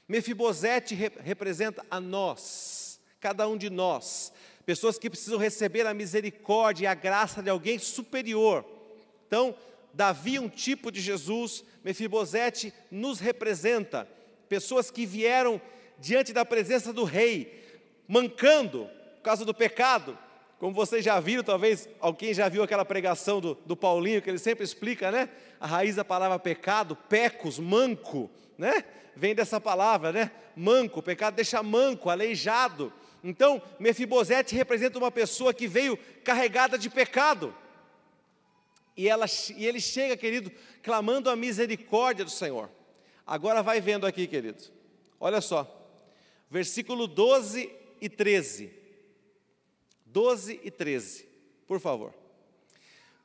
Mefibosete 0.08 0.94
rep 0.94 1.18
representa 1.20 1.84
a 1.90 2.00
nós, 2.00 3.02
cada 3.20 3.48
um 3.48 3.58
de 3.58 3.72
nós, 3.72 4.32
pessoas 4.68 5.00
que 5.00 5.10
precisam 5.10 5.40
receber 5.40 5.88
a 5.88 5.96
misericórdia 5.96 6.84
e 6.84 6.88
a 6.88 6.94
graça 6.94 7.42
de 7.42 7.50
alguém 7.50 7.80
superior. 7.80 8.64
Então, 9.26 9.56
Davi 9.92 10.36
é 10.36 10.42
um 10.42 10.48
tipo 10.48 10.92
de 10.92 11.02
Jesus, 11.02 11.64
Mefibosete 11.84 12.72
nos 12.92 13.20
representa 13.20 14.08
pessoas 14.48 14.92
que 14.92 15.06
vieram 15.06 15.62
diante 16.00 16.34
da 16.34 16.46
presença 16.46 16.92
do 16.92 17.04
rei, 17.04 17.64
mancando 18.08 18.90
por 19.16 19.22
causa 19.24 19.46
do 19.46 19.54
pecado. 19.54 20.18
Como 20.60 20.74
vocês 20.74 21.04
já 21.04 21.20
viram, 21.20 21.44
talvez 21.44 21.90
alguém 22.00 22.34
já 22.34 22.48
viu 22.48 22.64
aquela 22.64 22.86
pregação 22.86 23.42
do, 23.42 23.56
do 23.66 23.76
Paulinho, 23.76 24.22
que 24.22 24.30
ele 24.30 24.40
sempre 24.40 24.64
explica, 24.64 25.12
né? 25.12 25.30
A 25.60 25.68
raiz 25.68 25.96
da 25.96 26.06
palavra 26.06 26.40
pecado, 26.40 26.96
pecos, 26.96 27.60
manco, 27.60 28.32
né? 28.58 28.84
Vem 29.16 29.36
dessa 29.36 29.60
palavra, 29.60 30.12
né? 30.12 30.32
Manco, 30.56 31.02
pecado 31.02 31.36
deixa 31.36 31.62
manco, 31.62 32.10
aleijado. 32.10 32.92
Então, 33.24 33.62
Mefibosete 33.80 34.56
representa 34.56 34.98
uma 34.98 35.12
pessoa 35.12 35.54
que 35.54 35.68
veio 35.68 35.98
carregada 36.24 36.78
de 36.78 36.90
pecado. 36.90 37.54
E, 38.96 39.10
ela, 39.10 39.26
e 39.56 39.66
ele 39.66 39.82
chega, 39.82 40.16
querido, 40.16 40.52
clamando 40.82 41.30
a 41.30 41.36
misericórdia 41.36 42.24
do 42.24 42.32
Senhor. 42.32 42.70
Agora 43.26 43.64
vai 43.64 43.82
vendo 43.82 44.06
aqui, 44.06 44.28
querido. 44.28 44.64
Olha 45.20 45.42
só. 45.42 45.68
Versículo 46.50 47.08
12 47.08 47.72
e 48.00 48.08
13. 48.08 48.72
12 50.06 50.62
e 50.64 50.72
13, 50.72 51.28
por 51.68 51.80
favor. 51.80 52.14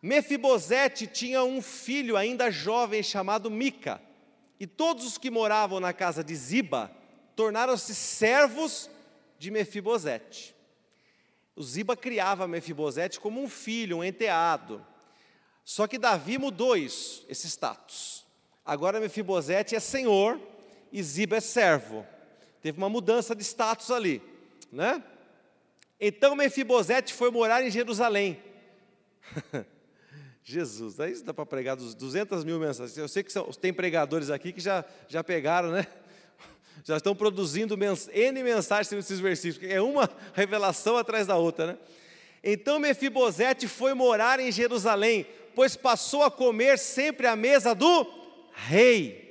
Mefibosete 0.03 1.07
tinha 1.07 1.45
um 1.45 1.61
filho 1.61 2.17
ainda 2.17 2.51
jovem 2.51 3.03
chamado 3.03 3.51
Mica, 3.51 4.01
e 4.59 4.67
todos 4.67 5.05
os 5.05 5.19
que 5.19 5.31
moravam 5.31 5.79
na 5.79 5.93
casa 5.93 6.25
de 6.25 6.35
Ziba 6.35 6.91
tornaram-se 7.37 7.95
servos 7.95 8.91
de 9.39 9.51
Mefibosete. 9.51 10.55
O 11.55 11.63
Ziba 11.63 11.97
criava 11.97 12.49
Mefibosete 12.49 13.21
como 13.21 13.43
um 13.43 13.49
filho, 13.49 13.99
um 13.99 14.05
enteado. 14.05 14.85
Só 15.65 15.87
que 15.87 15.99
Davi 15.99 16.39
mudou 16.39 16.77
isso, 16.77 17.25
esse 17.29 17.47
status. 17.47 18.25
Agora 18.71 19.01
Mefibosete 19.01 19.75
é 19.75 19.81
senhor 19.81 20.39
e 20.93 21.03
Ziba 21.03 21.39
é 21.39 21.41
servo. 21.41 22.07
Teve 22.63 22.79
uma 22.79 22.89
mudança 22.89 23.35
de 23.35 23.43
status 23.43 23.91
ali, 23.91 24.23
né? 24.71 25.03
Então 26.01 26.37
Mefibosete 26.37 27.13
foi 27.13 27.33
morar 27.33 27.67
em 27.67 27.71
Jerusalém. 27.73 28.41
Jesus, 30.45 31.01
aí 31.01 31.21
dá 31.21 31.35
para 31.35 31.45
pregar 31.45 31.75
dos 31.75 31.97
200 31.97 32.45
mil 32.45 32.61
mensagens. 32.61 32.97
Eu 32.97 33.09
sei 33.09 33.25
que 33.25 33.33
são, 33.33 33.47
tem 33.47 33.73
pregadores 33.73 34.31
aqui 34.31 34.53
que 34.53 34.61
já, 34.61 34.85
já 35.09 35.25
pegaram, 35.25 35.73
né? 35.73 35.85
Já 36.85 36.97
estão 36.97 37.15
produzindo 37.15 37.77
mens, 37.77 38.09
N 38.13 38.41
mensagens 38.45 38.93
nesses 38.93 39.19
versículos, 39.19 39.69
é 39.69 39.83
uma 39.83 40.09
revelação 40.33 40.97
atrás 40.97 41.27
da 41.27 41.37
outra, 41.37 41.67
né? 41.67 41.79
Então 42.43 42.79
Mefibosete 42.79 43.67
foi 43.67 43.95
morar 43.95 44.39
em 44.39 44.53
Jerusalém, 44.53 45.27
pois 45.57 45.75
passou 45.75 46.23
a 46.23 46.31
comer 46.31 46.79
sempre 46.79 47.27
à 47.27 47.35
mesa 47.35 47.75
do 47.75 48.20
rei, 48.53 49.29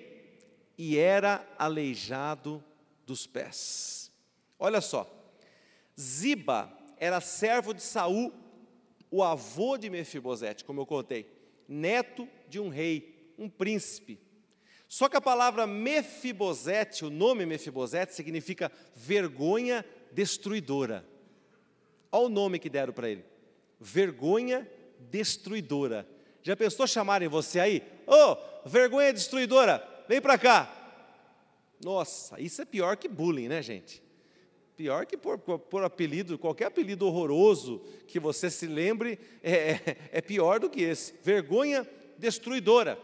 e 0.77 0.97
era 0.97 1.45
aleijado 1.58 2.63
dos 3.05 3.27
pés. 3.27 4.12
Olha 4.58 4.82
só, 4.82 5.10
Ziba 5.99 6.71
era 6.97 7.19
servo 7.19 7.73
de 7.73 7.82
Saul 7.82 8.34
o 9.12 9.23
avô 9.23 9.77
de 9.77 9.89
Mefibosete, 9.89 10.63
como 10.63 10.82
eu 10.82 10.86
contei, 10.86 11.25
neto 11.67 12.27
de 12.47 12.60
um 12.60 12.69
rei, 12.69 13.34
um 13.38 13.49
príncipe. 13.49 14.19
Só 14.88 15.08
que 15.08 15.17
a 15.17 15.21
palavra 15.21 15.67
Mefibosete, 15.67 17.05
o 17.05 17.10
nome 17.10 17.45
Mefibosete, 17.45 18.13
significa 18.13 18.71
vergonha 18.95 19.86
destruidora. 20.12 21.05
Olha 22.12 22.25
o 22.25 22.29
nome 22.29 22.60
que 22.60 22.69
deram 22.69 22.93
para 22.93 23.10
ele: 23.10 23.23
vergonha 23.79 24.69
destruidora. 24.99 26.08
Já 26.41 26.55
pensou 26.55 26.88
chamarem 26.88 27.27
você 27.27 27.60
aí? 27.60 27.84
Ô, 28.08 28.13
oh, 28.13 28.38
vergonha 28.69 29.12
destruidora, 29.12 29.86
vem 30.08 30.21
para 30.21 30.38
cá. 30.38 30.75
Nossa, 31.84 32.39
isso 32.39 32.62
é 32.62 32.65
pior 32.65 32.95
que 32.97 33.08
bullying, 33.08 33.47
né, 33.47 33.62
gente? 33.62 34.03
Pior 34.75 35.05
que 35.05 35.17
por, 35.17 35.38
por, 35.38 35.84
apelido, 35.84 36.38
qualquer 36.38 36.67
apelido 36.67 37.05
horroroso 37.05 37.79
que 38.08 38.19
você 38.19 38.49
se 38.49 38.65
lembre, 38.65 39.19
é, 39.43 39.51
é, 39.51 39.97
é 40.13 40.21
pior 40.21 40.60
do 40.60 40.69
que 40.69 40.82
esse. 40.82 41.13
Vergonha 41.21 41.86
destruidora. 42.17 42.97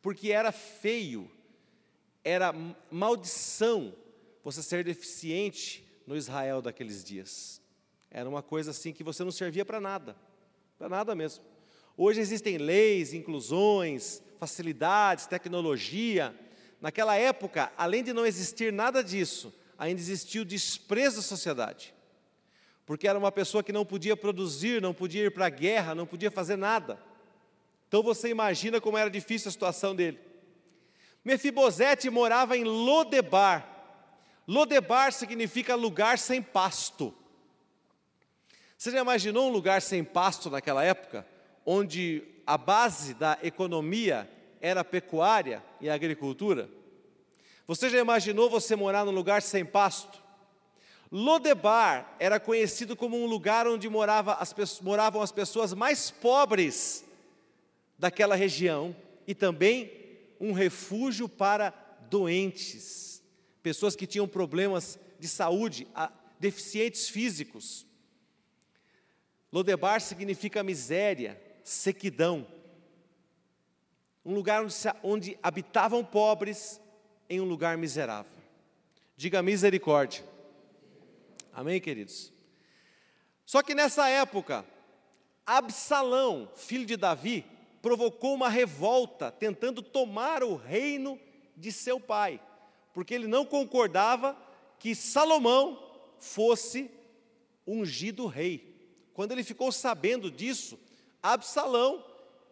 Porque 0.00 0.30
era 0.30 0.52
feio, 0.52 1.30
era 2.24 2.54
maldição 2.90 3.94
você 4.42 4.62
ser 4.62 4.84
deficiente 4.84 5.86
no 6.06 6.16
Israel 6.16 6.62
daqueles 6.62 7.04
dias. 7.04 7.60
Era 8.10 8.28
uma 8.28 8.42
coisa 8.42 8.70
assim 8.70 8.92
que 8.92 9.02
você 9.04 9.24
não 9.24 9.32
servia 9.32 9.64
para 9.64 9.80
nada, 9.80 10.16
para 10.78 10.88
nada 10.88 11.14
mesmo. 11.14 11.44
Hoje 11.96 12.20
existem 12.20 12.58
leis, 12.58 13.14
inclusões, 13.14 14.22
facilidades, 14.38 15.26
tecnologia. 15.26 16.34
Naquela 16.80 17.16
época, 17.16 17.72
além 17.76 18.04
de 18.04 18.12
não 18.12 18.26
existir 18.26 18.72
nada 18.72 19.02
disso, 19.02 19.54
ainda 19.78 20.00
existia 20.00 20.42
o 20.42 20.44
desprezo 20.44 21.16
da 21.16 21.22
sociedade. 21.22 21.94
Porque 22.84 23.08
era 23.08 23.18
uma 23.18 23.32
pessoa 23.32 23.64
que 23.64 23.72
não 23.72 23.84
podia 23.84 24.16
produzir, 24.16 24.80
não 24.80 24.94
podia 24.94 25.24
ir 25.24 25.30
para 25.30 25.46
a 25.46 25.50
guerra, 25.50 25.94
não 25.94 26.06
podia 26.06 26.30
fazer 26.30 26.56
nada. 26.56 27.02
Então 27.88 28.02
você 28.02 28.28
imagina 28.28 28.80
como 28.80 28.98
era 28.98 29.10
difícil 29.10 29.48
a 29.48 29.52
situação 29.52 29.94
dele. 29.94 30.20
Mefibosete 31.24 32.08
morava 32.10 32.56
em 32.56 32.64
Lodebar. 32.64 33.66
Lodebar 34.46 35.12
significa 35.12 35.74
lugar 35.74 36.18
sem 36.18 36.40
pasto. 36.40 37.12
Você 38.78 38.90
já 38.90 39.00
imaginou 39.00 39.48
um 39.48 39.52
lugar 39.52 39.82
sem 39.82 40.04
pasto 40.04 40.50
naquela 40.50 40.84
época, 40.84 41.26
onde 41.66 42.22
a 42.46 42.56
base 42.56 43.12
da 43.12 43.36
economia 43.42 44.30
era 44.60 44.80
a 44.80 44.84
pecuária 44.84 45.62
e 45.80 45.90
a 45.90 45.94
agricultura? 45.94 46.70
Você 47.66 47.90
já 47.90 47.98
imaginou 47.98 48.48
você 48.48 48.76
morar 48.76 49.04
num 49.04 49.10
lugar 49.10 49.42
sem 49.42 49.64
pasto? 49.64 50.22
Lodebar 51.10 52.14
era 52.18 52.38
conhecido 52.38 52.94
como 52.94 53.16
um 53.16 53.26
lugar 53.26 53.66
onde 53.66 53.88
morava 53.88 54.34
as, 54.34 54.54
moravam 54.80 55.20
as 55.20 55.32
pessoas 55.32 55.74
mais 55.74 56.10
pobres 56.10 57.04
daquela 57.98 58.36
região 58.36 58.94
e 59.26 59.34
também 59.34 59.90
um 60.40 60.52
refúgio 60.52 61.28
para 61.28 61.70
doentes, 62.08 63.22
pessoas 63.62 63.96
que 63.96 64.06
tinham 64.06 64.28
problemas 64.28 64.98
de 65.18 65.26
saúde, 65.26 65.88
deficientes 66.38 67.08
físicos. 67.08 67.86
Lodebar 69.52 70.00
significa 70.00 70.62
miséria, 70.62 71.40
sequidão. 71.66 72.46
Um 74.24 74.34
lugar 74.34 74.62
onde, 74.62 74.74
onde 75.02 75.38
habitavam 75.42 76.04
pobres, 76.04 76.80
em 77.28 77.40
um 77.40 77.44
lugar 77.44 77.76
miserável. 77.76 78.30
Diga 79.16 79.42
misericórdia. 79.42 80.24
Amém, 81.52 81.80
queridos? 81.80 82.32
Só 83.44 83.62
que 83.64 83.74
nessa 83.74 84.08
época, 84.08 84.64
Absalão, 85.44 86.48
filho 86.54 86.86
de 86.86 86.96
Davi, 86.96 87.44
provocou 87.82 88.34
uma 88.34 88.48
revolta, 88.48 89.32
tentando 89.32 89.82
tomar 89.82 90.44
o 90.44 90.54
reino 90.54 91.18
de 91.56 91.72
seu 91.72 91.98
pai, 91.98 92.40
porque 92.94 93.12
ele 93.12 93.26
não 93.26 93.44
concordava 93.44 94.36
que 94.78 94.94
Salomão 94.94 96.00
fosse 96.20 96.88
ungido 97.66 98.26
rei. 98.26 98.72
Quando 99.12 99.32
ele 99.32 99.42
ficou 99.42 99.72
sabendo 99.72 100.30
disso, 100.30 100.78
Absalão 101.32 102.04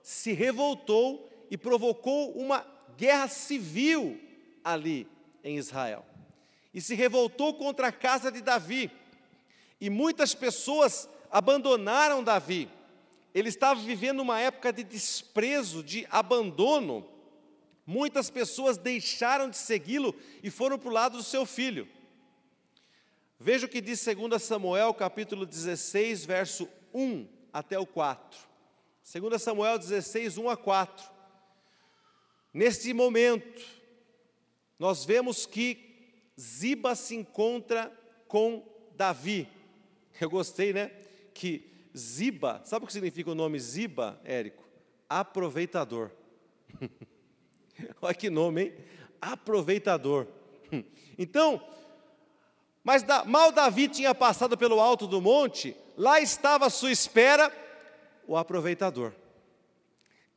se 0.03 0.33
revoltou 0.33 1.31
e 1.51 1.57
provocou 1.57 2.33
uma 2.33 2.67
guerra 2.97 3.29
civil 3.29 4.21
ali 4.63 5.07
em 5.43 5.57
Israel. 5.57 6.05
E 6.73 6.81
se 6.81 6.95
revoltou 6.95 7.55
contra 7.55 7.89
a 7.89 7.93
casa 7.93 8.33
de 8.33 8.41
Davi. 8.41 8.91
E 9.81 9.89
muitas 9.89 10.35
pessoas 10.35 11.09
abandonaram 11.31 12.25
Davi. 12.25 12.69
Ele 13.35 13.49
estava 13.49 13.81
vivendo 13.81 14.21
uma 14.21 14.41
época 14.41 14.73
de 14.73 14.83
desprezo, 14.83 15.83
de 15.83 16.07
abandono. 16.11 17.07
Muitas 17.87 18.31
pessoas 18.31 18.77
deixaram 18.77 19.51
de 19.51 19.57
segui-lo 19.57 20.15
e 20.43 20.51
foram 20.51 20.79
para 20.79 20.89
o 20.89 20.93
lado 20.93 21.19
do 21.19 21.23
seu 21.23 21.45
filho. 21.45 21.89
Veja 23.39 23.67
o 23.67 23.69
que 23.69 23.81
diz 23.81 24.05
2 24.05 24.43
Samuel, 24.43 24.95
capítulo 24.95 25.45
16, 25.45 26.25
verso 26.25 26.69
1 26.93 27.29
até 27.53 27.79
o 27.79 27.87
4. 27.87 28.54
2 29.05 29.43
Samuel 29.43 29.79
16, 29.79 30.39
1 30.39 30.49
a 30.49 30.57
4. 30.57 31.07
Neste 32.53 32.95
momento, 32.95 33.63
nós 34.79 35.05
vemos 35.05 35.45
que 35.45 36.23
Ziba 36.41 36.95
se 36.95 37.15
encontra 37.15 37.93
com 38.27 38.67
Davi. 38.97 39.47
Eu 40.19 40.31
gostei, 40.31 40.73
né? 40.73 40.91
Que 41.35 41.71
Ziba, 41.97 42.63
sabe 42.65 42.85
o 42.85 42.87
que 42.87 42.95
significa 42.95 43.31
o 43.31 43.35
nome 43.35 43.61
Ziba, 43.61 44.19
Érico? 44.25 44.65
Aproveitador. 45.07 46.11
Olha 48.01 48.15
que 48.15 48.31
nome, 48.31 48.63
hein? 48.63 48.75
Aproveitador. 49.21 50.27
Então, 51.19 51.63
mas 52.83 53.05
mal 53.27 53.53
Davi 53.53 53.87
tinha 53.87 54.15
passado 54.15 54.57
pelo 54.57 54.81
alto 54.81 55.07
do 55.07 55.21
monte, 55.21 55.77
lá 55.97 56.21
estava 56.21 56.67
à 56.67 56.71
sua 56.71 56.91
espera 56.91 57.53
o 58.27 58.37
aproveitador, 58.37 59.13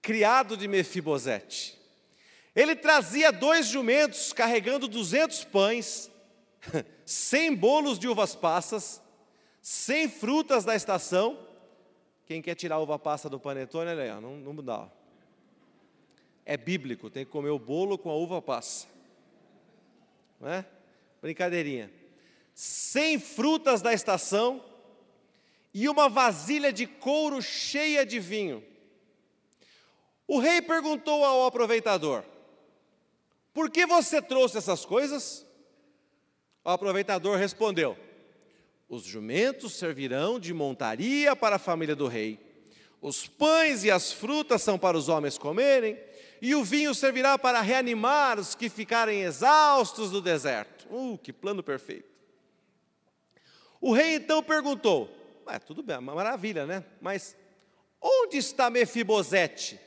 criado 0.02 0.56
de 0.58 0.68
Mefibosete. 0.68 1.78
Ele 2.56 2.76
trazia 2.76 3.32
dois 3.32 3.68
jumentos 3.68 4.34
carregando 4.34 4.88
duzentos 4.88 5.44
pães, 5.44 6.12
cem 7.06 7.56
bolos 7.56 8.00
de 8.00 8.08
uvas 8.08 8.34
passas, 8.34 9.02
cem 9.62 10.10
frutas 10.10 10.66
da 10.66 10.76
estação. 10.76 11.46
Quem 12.26 12.42
quer 12.42 12.56
tirar 12.56 12.76
a 12.76 12.80
uva 12.80 12.98
passa 12.98 13.30
do 13.30 13.40
panetone, 13.40 13.92
olha 13.92 14.16
aí, 14.16 14.22
não, 14.22 14.38
não 14.38 14.56
dá. 14.56 14.90
É 16.46 16.58
bíblico, 16.58 17.10
tem 17.10 17.26
que 17.26 17.32
comer 17.32 17.50
o 17.50 17.60
bolo 17.60 17.98
com 17.98 18.10
a 18.10 18.16
uva 18.16 18.42
passa. 18.42 18.88
Não 20.40 20.50
é? 20.50 20.66
Brincadeirinha. 21.22 21.92
Cem 22.54 23.20
frutas 23.20 23.82
da 23.82 23.94
estação 23.94 24.64
e 25.80 25.88
uma 25.88 26.10
vasilha 26.10 26.74
de 26.74 26.88
couro 26.88 27.40
cheia 27.40 28.04
de 28.04 28.20
vinho. 28.20 28.64
O 30.28 30.40
rei 30.40 30.60
perguntou 30.60 31.24
ao 31.24 31.46
aproveitador: 31.46 32.24
por 33.54 33.70
que 33.70 33.86
você 33.86 34.20
trouxe 34.20 34.58
essas 34.58 34.84
coisas? 34.84 35.46
O 36.66 36.70
aproveitador 36.72 37.38
respondeu: 37.38 37.96
Os 38.90 39.04
jumentos 39.04 39.74
servirão 39.74 40.40
de 40.40 40.52
montaria 40.52 41.36
para 41.36 41.58
a 41.58 41.60
família 41.60 41.96
do 41.96 42.08
rei. 42.08 42.40
Os 43.00 43.28
pães 43.28 43.84
e 43.84 43.92
as 43.92 44.12
frutas 44.12 44.64
são 44.64 44.80
para 44.80 44.98
os 44.98 45.10
homens 45.10 45.38
comerem, 45.38 45.96
e 46.42 46.56
o 46.56 46.64
vinho 46.64 46.96
servirá 46.96 47.38
para 47.38 47.62
reanimar 47.62 48.40
os 48.40 48.56
que 48.56 48.68
ficarem 48.68 49.22
exaustos 49.22 50.12
no 50.12 50.22
deserto. 50.22 50.88
Uh, 50.90 51.20
que 51.20 51.32
plano 51.32 51.62
perfeito. 51.62 52.10
O 53.80 53.94
rei 53.94 54.16
então 54.16 54.42
perguntou: 54.42 55.08
é, 55.50 55.60
tudo 55.60 55.84
bem, 55.84 56.00
maravilha, 56.00 56.66
né? 56.66 56.84
Mas 57.02 57.36
onde 58.02 58.38
está 58.38 58.70
Mefibosete, 58.70 59.80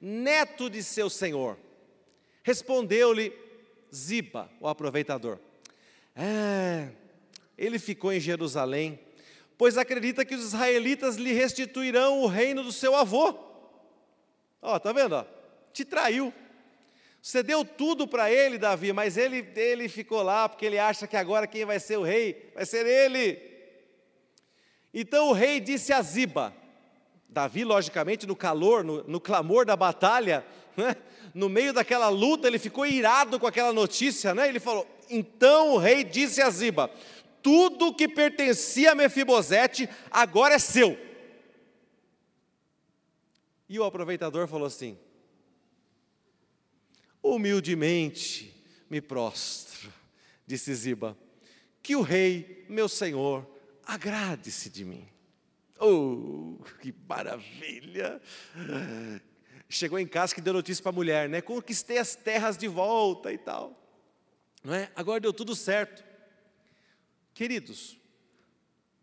neto 0.00 0.68
de 0.70 0.82
seu 0.82 1.08
senhor? 1.10 1.58
Respondeu-lhe 2.42 3.32
Ziba, 3.94 4.50
o 4.60 4.68
aproveitador. 4.68 5.38
É, 6.14 6.88
ele 7.56 7.78
ficou 7.78 8.12
em 8.12 8.20
Jerusalém, 8.20 8.98
pois 9.58 9.78
acredita 9.78 10.24
que 10.24 10.34
os 10.34 10.44
israelitas 10.44 11.16
lhe 11.16 11.32
restituirão 11.32 12.20
o 12.20 12.26
reino 12.26 12.62
do 12.62 12.72
seu 12.72 12.94
avô. 12.94 13.34
Ó, 14.62 14.78
tá 14.78 14.92
vendo? 14.92 15.14
Ó? 15.14 15.24
Te 15.72 15.84
traiu. 15.84 16.32
Você 17.20 17.42
deu 17.42 17.64
tudo 17.64 18.06
para 18.06 18.30
ele, 18.30 18.56
Davi, 18.56 18.92
mas 18.92 19.16
ele, 19.16 19.46
ele 19.56 19.88
ficou 19.88 20.22
lá 20.22 20.48
porque 20.48 20.64
ele 20.64 20.78
acha 20.78 21.06
que 21.08 21.16
agora 21.16 21.46
quem 21.46 21.64
vai 21.64 21.80
ser 21.80 21.96
o 21.96 22.02
rei 22.02 22.52
vai 22.54 22.64
ser 22.64 22.86
ele. 22.86 23.55
Então 24.92 25.28
o 25.28 25.32
rei 25.32 25.60
disse 25.60 25.92
a 25.92 26.00
Ziba, 26.00 26.54
Davi, 27.28 27.64
logicamente, 27.64 28.26
no 28.26 28.34
calor, 28.34 28.82
no, 28.82 29.02
no 29.04 29.20
clamor 29.20 29.66
da 29.66 29.76
batalha, 29.76 30.44
né? 30.76 30.96
no 31.34 31.48
meio 31.48 31.72
daquela 31.72 32.08
luta, 32.08 32.46
ele 32.46 32.58
ficou 32.58 32.86
irado 32.86 33.38
com 33.38 33.46
aquela 33.46 33.72
notícia, 33.72 34.34
né? 34.34 34.48
ele 34.48 34.58
falou: 34.58 34.86
Então 35.10 35.74
o 35.74 35.78
rei 35.78 36.02
disse 36.02 36.40
a 36.40 36.48
Ziba: 36.48 36.90
Tudo 37.42 37.94
que 37.94 38.08
pertencia 38.08 38.92
a 38.92 38.94
Mefibosete 38.94 39.88
agora 40.10 40.54
é 40.54 40.58
seu. 40.58 40.98
E 43.68 43.78
o 43.78 43.84
aproveitador 43.84 44.46
falou 44.46 44.66
assim: 44.66 44.96
Humildemente 47.22 48.54
me 48.88 49.00
prostro, 49.00 49.92
disse 50.46 50.72
Ziba, 50.74 51.16
que 51.82 51.96
o 51.96 52.00
rei, 52.00 52.64
meu 52.68 52.88
senhor, 52.88 53.46
agrade-se 53.86 54.68
de 54.68 54.84
mim. 54.84 55.08
Oh, 55.78 56.58
que 56.80 56.94
maravilha! 57.08 58.20
Chegou 59.68 59.98
em 59.98 60.06
casa 60.06 60.34
que 60.34 60.40
deu 60.40 60.52
notícia 60.52 60.82
para 60.82 60.90
a 60.90 60.94
mulher, 60.94 61.28
né? 61.28 61.40
Conquistei 61.40 61.98
as 61.98 62.14
terras 62.14 62.56
de 62.56 62.68
volta 62.68 63.32
e 63.32 63.38
tal. 63.38 63.80
Não 64.64 64.74
é? 64.74 64.90
Agora 64.96 65.20
deu 65.20 65.32
tudo 65.32 65.54
certo. 65.54 66.04
Queridos, 67.34 67.98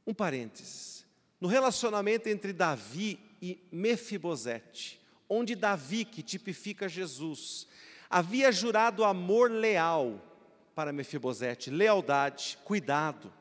um 0.06 0.13
parênteses. 0.13 1.06
No 1.39 1.48
relacionamento 1.48 2.28
entre 2.30 2.54
Davi 2.54 3.19
e 3.41 3.67
Mefibosete, 3.72 5.00
onde 5.28 5.56
Davi, 5.56 6.06
que 6.06 6.24
tipifica 6.24 6.88
Jesus, 6.88 7.67
havia 8.10 8.52
jurado 8.52 9.04
amor 9.04 9.52
leal 9.52 10.22
para 10.74 10.93
Mefibosete, 10.93 11.69
lealdade, 11.69 12.58
cuidado. 12.63 13.32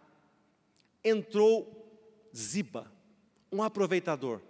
Entrou 1.04 1.82
Ziba, 2.34 2.90
um 3.50 3.62
aproveitador. 3.62 4.40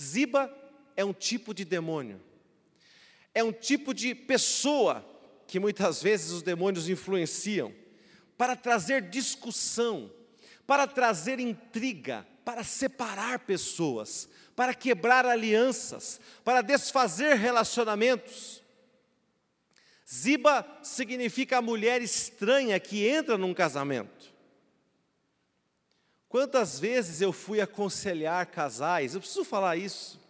Ziba 0.00 0.52
é 0.94 1.04
um 1.04 1.12
tipo 1.12 1.52
de 1.52 1.64
demônio, 1.64 2.20
é 3.34 3.42
um 3.42 3.52
tipo 3.52 3.92
de 3.92 4.14
pessoa 4.14 5.04
que 5.46 5.58
muitas 5.58 6.02
vezes 6.02 6.30
os 6.30 6.42
demônios 6.42 6.88
influenciam 6.88 7.72
para 8.36 8.54
trazer 8.54 9.02
discussão, 9.02 10.12
para 10.66 10.86
trazer 10.86 11.38
intriga, 11.38 12.26
para 12.44 12.62
separar 12.62 13.40
pessoas, 13.40 14.28
para 14.54 14.74
quebrar 14.74 15.26
alianças, 15.26 16.20
para 16.44 16.62
desfazer 16.62 17.36
relacionamentos. 17.36 18.62
Ziba 20.08 20.64
significa 20.82 21.58
a 21.58 21.62
mulher 21.62 22.00
estranha 22.00 22.78
que 22.78 23.06
entra 23.06 23.36
num 23.36 23.52
casamento. 23.52 24.35
Quantas 26.36 26.78
vezes 26.78 27.22
eu 27.22 27.32
fui 27.32 27.62
aconselhar 27.62 28.44
casais, 28.44 29.14
eu 29.14 29.20
preciso 29.20 29.42
falar 29.42 29.78
isso. 29.78 30.20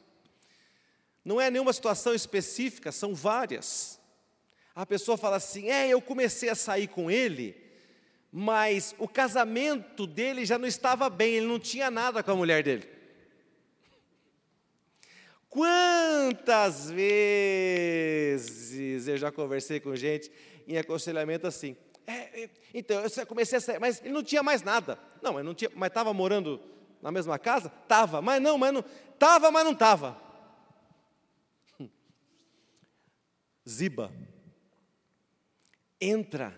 Não 1.24 1.40
é 1.40 1.50
nenhuma 1.50 1.72
situação 1.72 2.14
específica, 2.14 2.92
são 2.92 3.12
várias. 3.12 3.98
A 4.72 4.86
pessoa 4.86 5.18
fala 5.18 5.34
assim: 5.34 5.68
é, 5.68 5.88
eu 5.88 6.00
comecei 6.00 6.48
a 6.48 6.54
sair 6.54 6.86
com 6.86 7.10
ele, 7.10 7.60
mas 8.30 8.94
o 9.00 9.08
casamento 9.08 10.06
dele 10.06 10.46
já 10.46 10.56
não 10.56 10.68
estava 10.68 11.10
bem, 11.10 11.38
ele 11.38 11.46
não 11.48 11.58
tinha 11.58 11.90
nada 11.90 12.22
com 12.22 12.30
a 12.30 12.36
mulher 12.36 12.62
dele. 12.62 12.88
Quantas 15.48 16.88
vezes 16.88 18.28
eu 19.08 19.16
já 19.16 19.32
conversei 19.32 19.80
com 19.80 19.96
gente 19.96 20.30
em 20.68 20.78
aconselhamento 20.78 21.48
assim. 21.48 21.76
É, 22.06 22.44
é, 22.44 22.50
então, 22.72 23.02
eu 23.02 23.26
comecei 23.26 23.58
a 23.58 23.60
sair, 23.60 23.78
mas 23.78 24.00
ele 24.00 24.14
não 24.14 24.22
tinha 24.22 24.42
mais 24.42 24.62
nada. 24.62 24.98
Não, 25.20 25.42
não 25.42 25.54
tinha, 25.54 25.70
mas 25.74 25.88
estava 25.88 26.12
morando 26.14 26.60
na 27.02 27.10
mesma 27.10 27.38
casa? 27.38 27.72
Estava, 27.82 28.22
mas 28.22 28.40
não, 28.40 28.56
mas 28.56 28.72
não. 28.72 28.84
Estava, 29.12 29.50
mas 29.50 29.64
não 29.64 29.72
estava. 29.72 30.16
Ziba 33.68 34.12
entra 36.00 36.56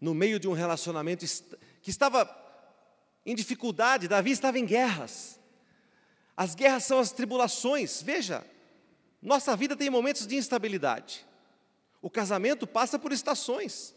no 0.00 0.14
meio 0.14 0.38
de 0.38 0.48
um 0.48 0.52
relacionamento 0.52 1.24
que 1.80 1.90
estava 1.90 2.28
em 3.24 3.34
dificuldade, 3.34 4.08
Davi 4.08 4.32
estava 4.32 4.58
em 4.58 4.64
guerras. 4.64 5.38
As 6.36 6.54
guerras 6.54 6.84
são 6.84 6.98
as 6.98 7.12
tribulações. 7.12 8.02
Veja, 8.02 8.44
nossa 9.20 9.56
vida 9.56 9.76
tem 9.76 9.88
momentos 9.88 10.26
de 10.26 10.34
instabilidade. 10.36 11.24
O 12.00 12.10
casamento 12.10 12.66
passa 12.66 12.98
por 12.98 13.12
estações. 13.12 13.94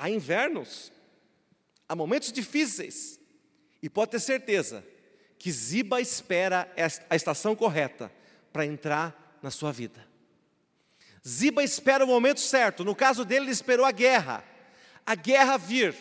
Há 0.00 0.08
invernos, 0.08 0.90
há 1.86 1.94
momentos 1.94 2.32
difíceis. 2.32 3.20
E 3.82 3.90
pode 3.90 4.12
ter 4.12 4.20
certeza 4.20 4.82
que 5.38 5.52
Ziba 5.52 6.00
espera 6.00 6.70
a 7.08 7.16
estação 7.16 7.54
correta 7.54 8.10
para 8.52 8.64
entrar 8.64 9.38
na 9.42 9.50
sua 9.50 9.72
vida. 9.72 10.06
Ziba 11.26 11.62
espera 11.62 12.04
o 12.04 12.08
momento 12.08 12.40
certo. 12.40 12.84
No 12.84 12.94
caso 12.94 13.24
dele, 13.24 13.44
ele 13.44 13.52
esperou 13.52 13.84
a 13.84 13.92
guerra. 13.92 14.42
A 15.04 15.14
guerra 15.14 15.58
vir. 15.58 15.94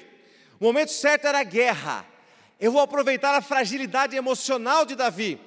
O 0.60 0.64
momento 0.64 0.92
certo 0.94 1.26
era 1.26 1.40
a 1.40 1.44
guerra. 1.44 2.06
Eu 2.58 2.72
vou 2.72 2.82
aproveitar 2.82 3.36
a 3.36 3.42
fragilidade 3.42 4.16
emocional 4.16 4.86
de 4.86 4.96
Davi 4.96 5.40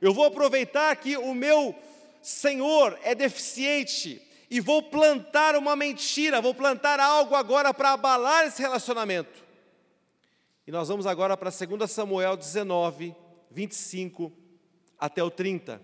eu 0.00 0.14
vou 0.14 0.24
aproveitar 0.24 0.96
que 0.96 1.16
o 1.16 1.34
meu 1.34 1.74
Senhor 2.22 2.98
é 3.02 3.14
deficiente 3.14 4.20
e 4.50 4.60
vou 4.60 4.82
plantar 4.82 5.54
uma 5.54 5.76
mentira, 5.76 6.40
vou 6.40 6.54
plantar 6.54 6.98
algo 6.98 7.34
agora 7.34 7.72
para 7.72 7.92
abalar 7.92 8.46
esse 8.46 8.60
relacionamento. 8.60 9.44
E 10.66 10.72
nós 10.72 10.88
vamos 10.88 11.06
agora 11.06 11.36
para 11.36 11.50
2 11.50 11.90
Samuel 11.90 12.36
19, 12.36 13.14
25 13.50 14.32
até 14.98 15.22
o 15.22 15.30
30. 15.30 15.80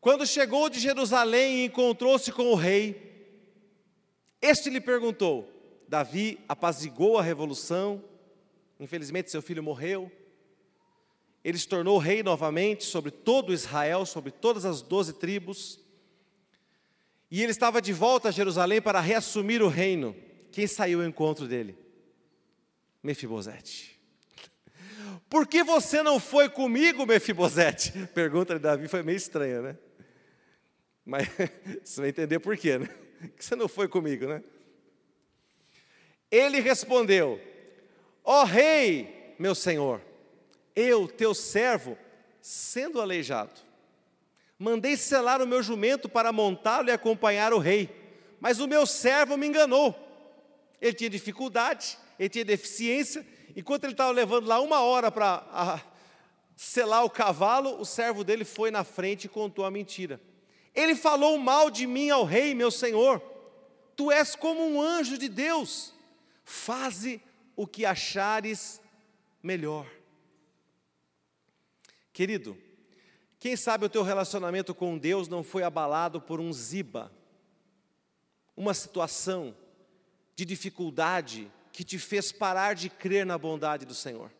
Quando 0.00 0.26
chegou 0.26 0.68
de 0.68 0.78
Jerusalém 0.78 1.56
e 1.56 1.64
encontrou-se 1.64 2.30
com 2.30 2.52
o 2.52 2.54
rei, 2.54 3.08
este 4.40 4.70
lhe 4.70 4.80
perguntou: 4.80 5.50
Davi 5.88 6.38
apazigou 6.46 7.18
a 7.18 7.22
revolução 7.22 8.04
Infelizmente, 8.80 9.30
seu 9.30 9.42
filho 9.42 9.62
morreu. 9.62 10.10
Ele 11.48 11.56
se 11.56 11.66
tornou 11.66 11.96
rei 11.96 12.22
novamente 12.22 12.84
sobre 12.84 13.10
todo 13.10 13.54
Israel, 13.54 14.04
sobre 14.04 14.30
todas 14.30 14.66
as 14.66 14.82
doze 14.82 15.14
tribos. 15.14 15.80
E 17.30 17.42
ele 17.42 17.52
estava 17.52 17.80
de 17.80 17.90
volta 17.90 18.28
a 18.28 18.30
Jerusalém 18.30 18.82
para 18.82 19.00
reassumir 19.00 19.62
o 19.62 19.68
reino. 19.68 20.14
Quem 20.52 20.66
saiu 20.66 21.00
ao 21.00 21.06
encontro 21.06 21.48
dele? 21.48 21.74
Mefibosete. 23.02 23.98
Por 25.30 25.46
que 25.46 25.64
você 25.64 26.02
não 26.02 26.20
foi 26.20 26.50
comigo, 26.50 27.06
Mefibosete? 27.06 27.92
Pergunta 28.12 28.56
de 28.56 28.60
Davi 28.60 28.86
foi 28.86 29.02
meio 29.02 29.16
estranha, 29.16 29.62
né? 29.62 29.78
Mas 31.02 31.28
você 31.82 32.02
vai 32.02 32.10
entender 32.10 32.40
por 32.40 32.58
quê, 32.58 32.76
né? 32.76 32.90
Que 33.38 33.42
você 33.42 33.56
não 33.56 33.68
foi 33.68 33.88
comigo, 33.88 34.26
né? 34.26 34.44
Ele 36.30 36.60
respondeu: 36.60 37.40
Ó 38.22 38.42
oh, 38.42 38.44
rei, 38.44 39.34
meu 39.38 39.54
senhor, 39.54 40.02
eu, 40.78 41.08
teu 41.08 41.34
servo, 41.34 41.98
sendo 42.40 43.00
aleijado, 43.00 43.60
mandei 44.56 44.96
selar 44.96 45.42
o 45.42 45.46
meu 45.46 45.62
jumento 45.62 46.08
para 46.08 46.32
montá-lo 46.32 46.88
e 46.88 46.92
acompanhar 46.92 47.52
o 47.52 47.58
rei, 47.58 47.90
mas 48.38 48.60
o 48.60 48.68
meu 48.68 48.86
servo 48.86 49.36
me 49.36 49.46
enganou. 49.46 49.94
Ele 50.80 50.92
tinha 50.92 51.10
dificuldade, 51.10 51.98
ele 52.18 52.28
tinha 52.28 52.44
deficiência, 52.44 53.26
enquanto 53.56 53.84
ele 53.84 53.92
estava 53.92 54.12
levando 54.12 54.46
lá 54.46 54.60
uma 54.60 54.80
hora 54.80 55.10
para 55.10 55.82
selar 56.56 57.04
o 57.04 57.10
cavalo, 57.10 57.80
o 57.80 57.84
servo 57.84 58.22
dele 58.22 58.44
foi 58.44 58.70
na 58.70 58.84
frente 58.84 59.24
e 59.24 59.28
contou 59.28 59.64
a 59.64 59.70
mentira. 59.70 60.20
Ele 60.74 60.94
falou 60.94 61.36
mal 61.38 61.70
de 61.70 61.88
mim 61.88 62.10
ao 62.10 62.22
rei, 62.22 62.54
meu 62.54 62.70
senhor. 62.70 63.20
Tu 63.96 64.12
és 64.12 64.36
como 64.36 64.64
um 64.64 64.80
anjo 64.80 65.18
de 65.18 65.28
Deus. 65.28 65.92
Faze 66.44 67.20
o 67.56 67.66
que 67.66 67.84
achares 67.84 68.80
melhor. 69.42 69.97
Querido, 72.18 72.58
quem 73.38 73.54
sabe 73.54 73.84
o 73.84 73.88
teu 73.88 74.02
relacionamento 74.02 74.74
com 74.74 74.98
Deus 74.98 75.28
não 75.28 75.44
foi 75.44 75.62
abalado 75.62 76.20
por 76.20 76.40
um 76.40 76.52
ziba, 76.52 77.12
uma 78.56 78.74
situação 78.74 79.56
de 80.34 80.44
dificuldade 80.44 81.48
que 81.70 81.84
te 81.84 81.96
fez 81.96 82.32
parar 82.32 82.74
de 82.74 82.90
crer 82.90 83.24
na 83.24 83.38
bondade 83.38 83.86
do 83.86 83.94
Senhor. 83.94 84.32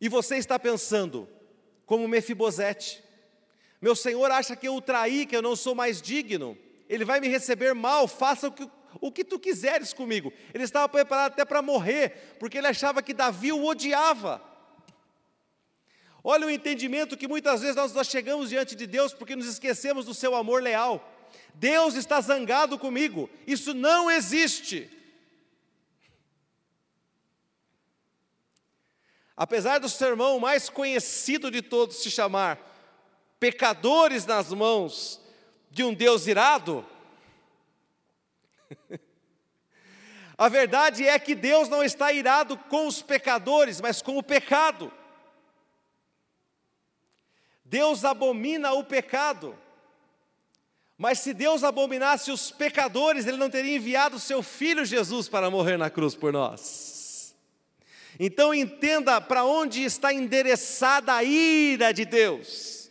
E 0.00 0.08
você 0.08 0.36
está 0.36 0.58
pensando, 0.58 1.28
como 1.84 2.08
Mefibosete, 2.08 3.04
meu 3.82 3.94
Senhor 3.94 4.30
acha 4.30 4.56
que 4.56 4.66
eu 4.66 4.76
o 4.76 4.80
traí, 4.80 5.26
que 5.26 5.36
eu 5.36 5.42
não 5.42 5.54
sou 5.54 5.74
mais 5.74 6.00
digno, 6.00 6.56
ele 6.88 7.04
vai 7.04 7.20
me 7.20 7.28
receber 7.28 7.74
mal, 7.74 8.08
faça 8.08 8.48
o 8.48 8.52
que, 8.52 8.66
o 8.98 9.12
que 9.12 9.24
tu 9.24 9.38
quiseres 9.38 9.92
comigo. 9.92 10.32
Ele 10.54 10.64
estava 10.64 10.88
preparado 10.88 11.32
até 11.32 11.44
para 11.44 11.60
morrer, 11.60 12.36
porque 12.38 12.56
ele 12.56 12.66
achava 12.66 13.02
que 13.02 13.12
Davi 13.12 13.52
o 13.52 13.66
odiava. 13.66 14.48
Olha 16.22 16.46
o 16.46 16.50
entendimento 16.50 17.16
que 17.16 17.26
muitas 17.26 17.62
vezes 17.62 17.76
nós, 17.76 17.92
nós 17.92 18.06
chegamos 18.06 18.50
diante 18.50 18.74
de 18.74 18.86
Deus 18.86 19.14
porque 19.14 19.34
nos 19.34 19.46
esquecemos 19.46 20.04
do 20.04 20.14
seu 20.14 20.34
amor 20.34 20.62
leal. 20.62 21.10
Deus 21.54 21.94
está 21.94 22.20
zangado 22.20 22.78
comigo, 22.78 23.30
isso 23.46 23.72
não 23.72 24.10
existe. 24.10 24.90
Apesar 29.36 29.78
do 29.78 29.88
sermão 29.88 30.38
mais 30.38 30.68
conhecido 30.68 31.50
de 31.50 31.62
todos 31.62 32.02
se 32.02 32.10
chamar 32.10 32.68
Pecadores 33.38 34.26
nas 34.26 34.52
mãos 34.52 35.18
de 35.70 35.82
um 35.82 35.94
Deus 35.94 36.26
irado, 36.26 36.84
a 40.36 40.46
verdade 40.46 41.08
é 41.08 41.18
que 41.18 41.34
Deus 41.34 41.66
não 41.70 41.82
está 41.82 42.12
irado 42.12 42.58
com 42.58 42.86
os 42.86 43.00
pecadores, 43.00 43.80
mas 43.80 44.02
com 44.02 44.18
o 44.18 44.22
pecado. 44.22 44.92
Deus 47.70 48.04
abomina 48.04 48.72
o 48.72 48.82
pecado. 48.82 49.56
Mas 50.98 51.20
se 51.20 51.32
Deus 51.32 51.62
abominasse 51.62 52.32
os 52.32 52.50
pecadores, 52.50 53.26
Ele 53.26 53.36
não 53.36 53.48
teria 53.48 53.76
enviado 53.76 54.18
seu 54.18 54.42
filho 54.42 54.84
Jesus 54.84 55.28
para 55.28 55.48
morrer 55.48 55.76
na 55.76 55.88
cruz 55.88 56.16
por 56.16 56.32
nós. 56.32 57.32
Então 58.18 58.52
entenda 58.52 59.20
para 59.20 59.44
onde 59.44 59.84
está 59.84 60.12
endereçada 60.12 61.14
a 61.14 61.22
ira 61.22 61.92
de 61.92 62.04
Deus: 62.04 62.90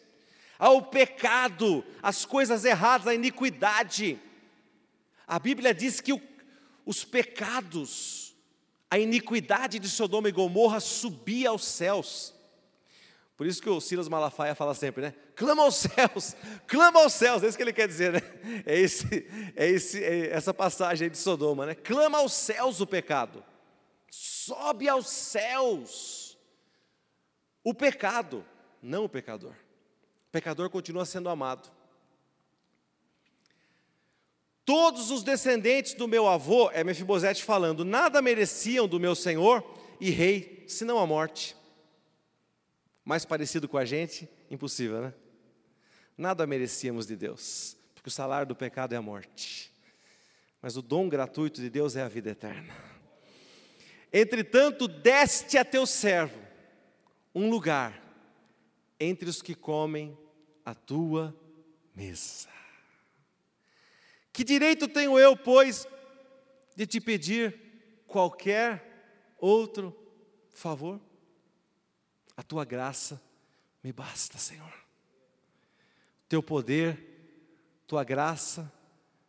ao 0.57 0.81
pecado, 0.81 1.83
às 2.01 2.25
coisas 2.25 2.63
erradas, 2.63 3.07
à 3.07 3.13
iniquidade. 3.13 4.17
A 5.27 5.37
Bíblia 5.37 5.73
diz 5.73 5.99
que 5.99 6.13
o, 6.13 6.21
os 6.85 7.03
pecados, 7.03 8.33
a 8.89 8.97
iniquidade 8.97 9.77
de 9.77 9.89
Sodoma 9.89 10.29
e 10.29 10.31
Gomorra 10.31 10.79
subia 10.79 11.49
aos 11.49 11.65
céus. 11.65 12.38
Por 13.39 13.47
isso 13.47 13.61
que 13.61 13.69
o 13.69 13.79
Silas 13.79 14.09
Malafaia 14.09 14.53
fala 14.53 14.73
sempre, 14.73 15.01
né? 15.01 15.13
Clama 15.33 15.63
aos 15.63 15.75
céus, 15.75 16.35
clama 16.67 17.01
aos 17.01 17.13
céus, 17.13 17.41
é 17.41 17.47
isso 17.47 17.55
que 17.55 17.63
ele 17.63 17.71
quer 17.71 17.87
dizer, 17.87 18.11
né? 18.11 18.21
É, 18.65 18.77
esse, 18.77 19.25
é, 19.55 19.65
esse, 19.65 20.03
é 20.03 20.29
essa 20.31 20.53
passagem 20.53 21.05
aí 21.05 21.09
de 21.09 21.17
Sodoma, 21.17 21.65
né? 21.65 21.73
Clama 21.73 22.17
aos 22.17 22.33
céus 22.33 22.81
o 22.81 22.85
pecado, 22.85 23.41
sobe 24.11 24.89
aos 24.89 25.09
céus 25.09 26.37
o 27.63 27.73
pecado, 27.73 28.45
não 28.83 29.05
o 29.05 29.09
pecador. 29.09 29.53
O 30.27 30.31
pecador 30.33 30.69
continua 30.69 31.05
sendo 31.05 31.29
amado. 31.29 31.71
Todos 34.65 35.11
os 35.11 35.23
descendentes 35.23 35.93
do 35.93 36.09
meu 36.09 36.27
avô, 36.27 36.69
é 36.71 36.83
Mefibosete 36.83 37.41
falando, 37.41 37.85
nada 37.85 38.21
mereciam 38.21 38.85
do 38.85 38.99
meu 38.99 39.15
senhor 39.15 39.63
e 39.97 40.09
rei, 40.09 40.65
senão 40.67 40.99
a 40.99 41.07
morte 41.07 41.57
mais 43.09 43.25
parecido 43.25 43.67
com 43.67 43.75
a 43.75 43.85
gente, 43.85 44.29
impossível, 44.51 45.01
né? 45.01 45.13
Nada 46.15 46.45
merecíamos 46.45 47.07
de 47.07 47.15
Deus, 47.15 47.75
porque 47.95 48.07
o 48.07 48.11
salário 48.11 48.45
do 48.45 48.55
pecado 48.55 48.93
é 48.93 48.97
a 48.97 49.01
morte. 49.01 49.73
Mas 50.61 50.77
o 50.77 50.81
dom 50.83 51.09
gratuito 51.09 51.59
de 51.59 51.71
Deus 51.71 51.95
é 51.95 52.03
a 52.03 52.07
vida 52.07 52.29
eterna. 52.29 52.71
Entretanto, 54.13 54.87
deste 54.87 55.57
a 55.57 55.65
teu 55.65 55.87
servo 55.87 56.39
um 57.33 57.49
lugar 57.49 57.99
entre 58.99 59.27
os 59.27 59.41
que 59.41 59.55
comem 59.55 60.15
a 60.63 60.75
tua 60.75 61.35
mesa. 61.95 62.49
Que 64.31 64.43
direito 64.43 64.87
tenho 64.87 65.17
eu, 65.17 65.35
pois, 65.35 65.87
de 66.75 66.85
te 66.85 67.01
pedir 67.01 67.59
qualquer 68.05 69.33
outro 69.39 69.97
favor? 70.51 71.01
A 72.39 72.41
tua 72.41 72.63
graça 72.63 73.21
me 73.83 73.91
basta, 73.91 74.37
Senhor. 74.37 74.73
Teu 76.29 76.41
poder, 76.41 76.97
tua 77.85 78.01
graça 78.01 78.71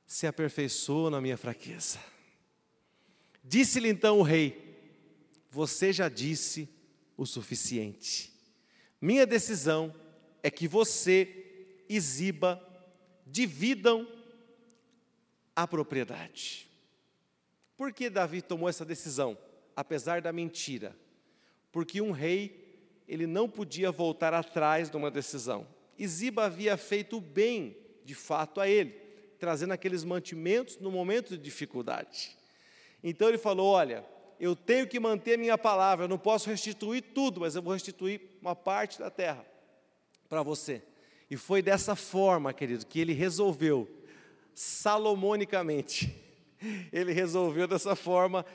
se 0.06 0.28
aperfeiçoa 0.28 1.10
na 1.10 1.20
minha 1.20 1.36
fraqueza. 1.36 1.98
Disse-lhe 3.42 3.88
então 3.88 4.20
o 4.20 4.22
rei: 4.22 4.80
Você 5.50 5.92
já 5.92 6.08
disse 6.08 6.68
o 7.16 7.26
suficiente. 7.26 8.32
Minha 9.00 9.26
decisão 9.26 9.92
é 10.40 10.48
que 10.48 10.68
você 10.68 11.82
e 11.88 11.98
Ziba 11.98 12.64
dividam 13.26 14.06
a 15.56 15.66
propriedade. 15.66 16.70
Por 17.76 17.92
que 17.92 18.08
Davi 18.08 18.40
tomou 18.40 18.68
essa 18.68 18.84
decisão, 18.84 19.36
apesar 19.74 20.22
da 20.22 20.32
mentira? 20.32 20.96
Porque 21.72 22.00
um 22.00 22.12
rei 22.12 22.69
ele 23.10 23.26
não 23.26 23.48
podia 23.48 23.90
voltar 23.90 24.32
atrás 24.32 24.88
de 24.88 24.96
uma 24.96 25.10
decisão. 25.10 25.66
E 25.98 26.06
Ziba 26.06 26.44
havia 26.44 26.76
feito 26.76 27.20
bem, 27.20 27.76
de 28.04 28.14
fato, 28.14 28.60
a 28.60 28.68
ele, 28.68 28.92
trazendo 29.36 29.72
aqueles 29.72 30.04
mantimentos 30.04 30.78
no 30.78 30.92
momento 30.92 31.30
de 31.30 31.42
dificuldade. 31.42 32.36
Então 33.02 33.28
ele 33.28 33.36
falou: 33.36 33.66
Olha, 33.66 34.06
eu 34.38 34.54
tenho 34.54 34.86
que 34.86 35.00
manter 35.00 35.36
minha 35.36 35.58
palavra, 35.58 36.04
eu 36.04 36.08
não 36.08 36.18
posso 36.18 36.48
restituir 36.48 37.02
tudo, 37.02 37.40
mas 37.40 37.56
eu 37.56 37.62
vou 37.62 37.72
restituir 37.72 38.20
uma 38.40 38.54
parte 38.54 39.00
da 39.00 39.10
terra 39.10 39.44
para 40.28 40.44
você. 40.44 40.80
E 41.28 41.36
foi 41.36 41.60
dessa 41.60 41.96
forma, 41.96 42.52
querido, 42.52 42.86
que 42.86 43.00
ele 43.00 43.12
resolveu, 43.12 43.90
salomonicamente, 44.54 46.14
ele 46.92 47.12
resolveu 47.12 47.66
dessa 47.66 47.96
forma 47.96 48.46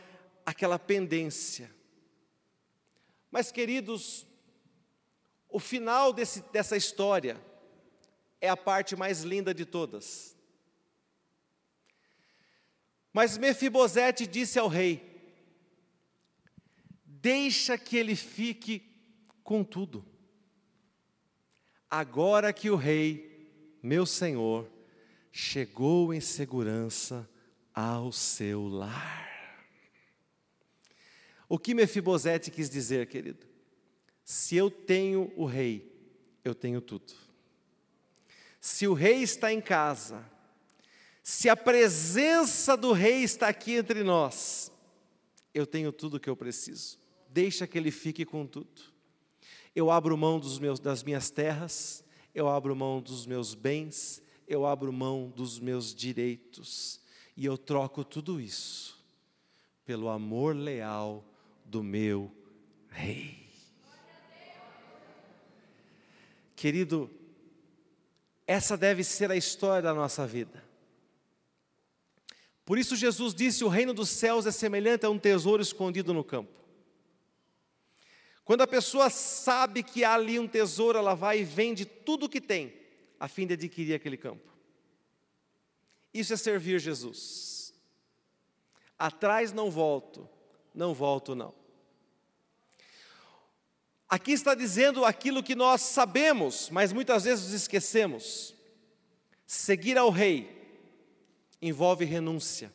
aquela 0.46 0.80
pendência. 0.80 1.70
Mas, 3.30 3.52
queridos, 3.52 4.26
o 5.56 5.60
final 5.60 6.12
desse, 6.12 6.42
dessa 6.52 6.76
história 6.76 7.42
é 8.42 8.50
a 8.50 8.58
parte 8.58 8.94
mais 8.94 9.22
linda 9.22 9.54
de 9.54 9.64
todas. 9.64 10.36
Mas 13.14 13.38
Mefibosete 13.38 14.28
disse 14.28 14.60
ao 14.60 14.68
rei: 14.68 15.02
Deixa 17.06 17.78
que 17.78 17.96
ele 17.96 18.18
fique 18.18 18.84
com 19.46 19.64
tudo. 19.64 20.06
Agora 21.90 22.52
que 22.52 22.70
o 22.70 22.76
rei, 22.76 23.80
meu 23.82 24.06
senhor, 24.06 24.70
chegou 25.32 26.14
em 26.14 26.20
segurança 26.20 27.30
ao 27.74 28.12
seu 28.12 28.68
lar. 28.68 29.66
O 31.48 31.58
que 31.58 31.74
Mefibosete 31.74 32.52
quis 32.52 32.70
dizer, 32.70 33.08
querido? 33.08 33.55
Se 34.26 34.56
eu 34.56 34.72
tenho 34.72 35.32
o 35.36 35.46
rei, 35.46 35.96
eu 36.44 36.56
tenho 36.56 36.82
tudo. 36.82 37.14
Se 38.60 38.88
o 38.88 38.94
rei 38.94 39.22
está 39.22 39.54
em 39.54 39.62
casa, 39.62 40.26
se 41.22 41.48
a 41.48 41.56
presença 41.56 42.76
do 42.76 42.92
rei 42.92 43.24
está 43.24 43.48
aqui 43.48 43.74
entre 43.74 44.04
nós, 44.04 44.72
eu 45.54 45.68
tenho 45.68 45.92
tudo 45.92 46.18
o 46.18 46.20
que 46.20 46.28
eu 46.28 46.36
preciso. 46.36 47.00
Deixa 47.30 47.68
que 47.68 47.78
ele 47.78 47.92
fique 47.92 48.26
com 48.26 48.48
tudo. 48.48 48.82
Eu 49.76 49.92
abro 49.92 50.18
mão 50.18 50.42
meus, 50.60 50.80
das 50.80 51.04
minhas 51.04 51.30
terras, 51.30 52.04
eu 52.34 52.50
abro 52.50 52.76
mão 52.76 53.00
dos 53.00 53.28
meus 53.28 53.54
bens, 53.54 54.24
eu 54.48 54.66
abro 54.66 54.92
mão 54.92 55.32
dos 55.36 55.60
meus 55.60 55.94
direitos, 55.94 57.00
e 57.38 57.46
eu 57.46 57.60
troco 57.60 58.04
tudo 58.04 58.42
isso 58.42 59.06
pelo 59.86 60.10
amor 60.10 60.56
leal 60.56 61.24
do 61.64 61.84
meu 61.84 62.32
rei. 62.90 63.45
Querido, 66.56 67.10
essa 68.48 68.78
deve 68.78 69.04
ser 69.04 69.30
a 69.32 69.36
história 69.36 69.82
da 69.82 69.94
nossa 69.94 70.26
vida. 70.26 70.64
Por 72.64 72.78
isso 72.78 72.96
Jesus 72.96 73.34
disse: 73.34 73.64
O 73.64 73.68
reino 73.68 73.94
dos 73.94 74.10
céus 74.10 74.46
é 74.46 74.52
semelhante 74.52 75.06
a 75.06 75.10
um 75.10 75.20
tesouro 75.20 75.62
escondido 75.62 76.14
no 76.14 76.24
campo. 76.24 76.52
Quando 78.44 78.62
a 78.62 78.68
pessoa 78.68 79.10
sabe 79.10 79.82
que 79.82 80.04
há 80.04 80.14
ali 80.14 80.40
um 80.40 80.48
tesouro, 80.48 80.98
ela 80.98 81.16
vai 81.16 81.40
e 81.40 81.44
vende 81.44 81.84
tudo 81.84 82.28
o 82.28 82.30
que 82.30 82.40
tem, 82.40 82.74
a 83.20 83.28
fim 83.28 83.48
de 83.48 83.54
adquirir 83.54 83.96
aquele 83.96 84.18
campo. 84.18 84.54
Isso 86.14 86.34
é 86.34 86.38
servir 86.38 86.80
Jesus. 86.80 87.74
Atrás 88.98 89.52
não 89.52 89.70
volto, 89.70 90.30
não 90.74 90.94
volto 90.94 91.36
não. 91.36 91.54
Aqui 94.16 94.32
está 94.32 94.56
dizendo 94.56 95.04
aquilo 95.04 95.44
que 95.44 95.54
nós 95.54 95.82
sabemos, 95.82 96.70
mas 96.70 96.94
muitas 96.94 97.26
vezes 97.26 97.52
esquecemos. 97.52 98.56
Seguir 99.46 99.98
ao 99.98 100.10
rei 100.10 100.50
envolve 101.62 102.06
renúncia. 102.06 102.72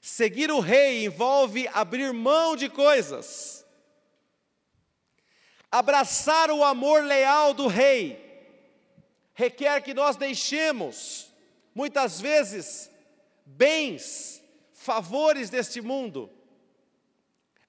Seguir 0.00 0.52
o 0.52 0.60
rei 0.60 1.04
envolve 1.04 1.66
abrir 1.72 2.12
mão 2.12 2.54
de 2.54 2.68
coisas. 2.68 3.66
Abraçar 5.68 6.48
o 6.52 6.62
amor 6.62 7.02
leal 7.02 7.52
do 7.52 7.66
rei 7.66 8.24
requer 9.34 9.82
que 9.82 9.92
nós 9.92 10.14
deixemos, 10.14 11.26
muitas 11.74 12.20
vezes, 12.20 12.88
bens, 13.44 14.40
favores 14.72 15.50
deste 15.50 15.80
mundo. 15.80 16.30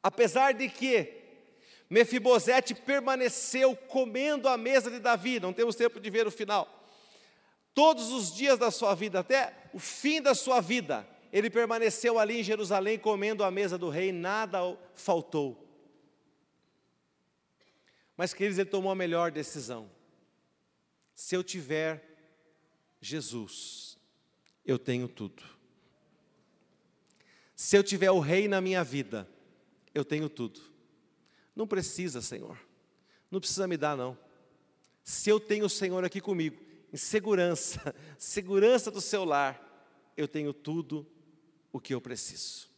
Apesar 0.03 0.53
de 0.53 0.67
que 0.69 1.21
Mefibosete 1.89 2.73
permaneceu 2.73 3.75
comendo 3.75 4.47
à 4.47 4.57
mesa 4.57 4.89
de 4.89 4.99
Davi, 4.99 5.39
não 5.39 5.53
temos 5.53 5.75
tempo 5.75 5.99
de 5.99 6.09
ver 6.09 6.25
o 6.25 6.31
final. 6.31 6.87
Todos 7.73 8.11
os 8.11 8.33
dias 8.33 8.57
da 8.57 8.71
sua 8.71 8.95
vida, 8.95 9.19
até 9.19 9.69
o 9.73 9.79
fim 9.79 10.21
da 10.21 10.33
sua 10.33 10.61
vida, 10.61 11.07
ele 11.31 11.49
permaneceu 11.49 12.17
ali 12.17 12.39
em 12.39 12.43
Jerusalém 12.43 12.97
comendo 12.97 13.43
à 13.43 13.51
mesa 13.51 13.77
do 13.77 13.89
rei, 13.89 14.11
nada 14.11 14.59
faltou. 14.93 15.67
Mas, 18.17 18.33
queridos, 18.33 18.59
ele 18.59 18.69
tomou 18.69 18.91
a 18.91 18.95
melhor 18.95 19.31
decisão. 19.31 19.89
Se 21.13 21.35
eu 21.35 21.43
tiver 21.43 22.03
Jesus, 23.01 23.97
eu 24.65 24.77
tenho 24.77 25.07
tudo. 25.07 25.43
Se 27.55 27.77
eu 27.77 27.83
tiver 27.83 28.11
o 28.11 28.19
rei 28.19 28.47
na 28.47 28.61
minha 28.61 28.83
vida, 28.83 29.27
eu 29.93 30.05
tenho 30.05 30.29
tudo. 30.29 30.61
Não 31.55 31.67
precisa, 31.67 32.21
Senhor. 32.21 32.57
Não 33.29 33.39
precisa 33.39 33.67
me 33.67 33.77
dar, 33.77 33.95
não. 33.95 34.17
Se 35.03 35.29
eu 35.29 35.39
tenho 35.39 35.65
o 35.65 35.69
Senhor 35.69 36.03
aqui 36.03 36.21
comigo, 36.21 36.61
em 36.91 36.97
segurança, 36.97 37.95
segurança 38.17 38.91
do 38.91 39.01
seu 39.01 39.23
lar, 39.23 39.67
eu 40.15 40.27
tenho 40.27 40.53
tudo 40.53 41.07
o 41.71 41.79
que 41.79 41.93
eu 41.93 42.01
preciso. 42.01 42.69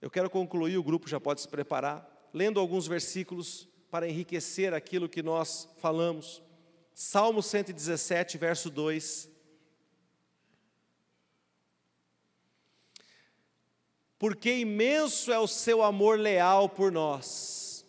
Eu 0.00 0.10
quero 0.10 0.28
concluir, 0.28 0.76
o 0.76 0.82
grupo 0.82 1.08
já 1.08 1.20
pode 1.20 1.40
se 1.40 1.48
preparar, 1.48 2.28
lendo 2.32 2.58
alguns 2.58 2.86
versículos 2.86 3.68
para 3.90 4.08
enriquecer 4.08 4.72
aquilo 4.72 5.08
que 5.08 5.22
nós 5.22 5.68
falamos. 5.78 6.42
Salmo 6.94 7.42
117, 7.42 8.38
verso 8.38 8.70
2. 8.70 9.29
Porque 14.20 14.58
imenso 14.58 15.32
é 15.32 15.38
o 15.38 15.46
seu 15.46 15.82
amor 15.82 16.18
leal 16.18 16.68
por 16.68 16.92
nós, 16.92 17.86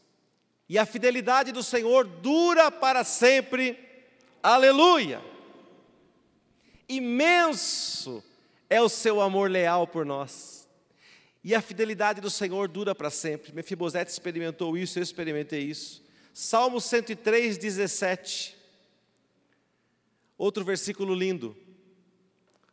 e 0.69 0.79
a 0.79 0.85
fidelidade 0.85 1.51
do 1.51 1.61
Senhor 1.61 2.07
dura 2.07 2.71
para 2.71 3.03
sempre. 3.03 3.77
Aleluia! 4.41 5.21
Imenso 6.87 8.23
é 8.69 8.81
o 8.81 8.87
seu 8.87 9.19
amor 9.19 9.51
leal 9.51 9.85
por 9.85 10.05
nós. 10.05 10.69
E 11.43 11.53
a 11.53 11.61
fidelidade 11.61 12.21
do 12.21 12.29
Senhor 12.29 12.69
dura 12.69 12.95
para 12.95 13.09
sempre. 13.09 13.51
Mefibosete 13.51 14.09
experimentou 14.09 14.77
isso, 14.77 14.97
eu 14.99 15.03
experimentei 15.03 15.59
isso. 15.63 16.01
Salmo 16.33 16.79
103, 16.79 17.57
17. 17.57 18.55
Outro 20.37 20.63
versículo 20.63 21.13
lindo. 21.13 21.57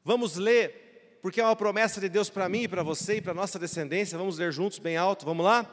Vamos 0.05 0.37
ler, 0.37 0.88
porque 1.21 1.41
é 1.41 1.45
uma 1.45 1.57
promessa 1.57 2.01
de 2.01 2.09
Deus 2.09 2.31
para 2.31 2.49
mim 2.49 2.63
e 2.63 2.69
para 2.69 2.83
você 2.83 3.17
e 3.17 3.21
para 3.21 3.35
nossa 3.35 3.59
descendência. 3.59 4.19
Vamos 4.19 4.39
ler 4.39 4.53
juntos, 4.53 4.79
bem 4.79 4.97
alto, 4.97 5.25
vamos 5.25 5.45
lá? 5.45 5.67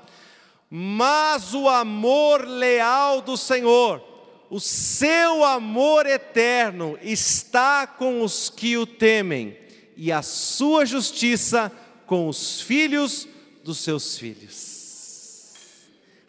Mas 0.69 1.53
o 1.53 1.69
amor 1.69 2.45
leal 2.45 3.21
do 3.21 3.37
Senhor, 3.37 4.03
o 4.49 4.59
seu 4.59 5.43
amor 5.43 6.05
eterno, 6.05 6.97
está 7.01 7.85
com 7.85 8.21
os 8.21 8.49
que 8.49 8.77
o 8.77 8.85
temem 8.85 9.57
e 9.95 10.11
a 10.11 10.21
sua 10.21 10.85
justiça 10.85 11.71
com 12.05 12.27
os 12.27 12.61
filhos 12.61 13.27
dos 13.63 13.79
seus 13.79 14.17
filhos. 14.17 15.53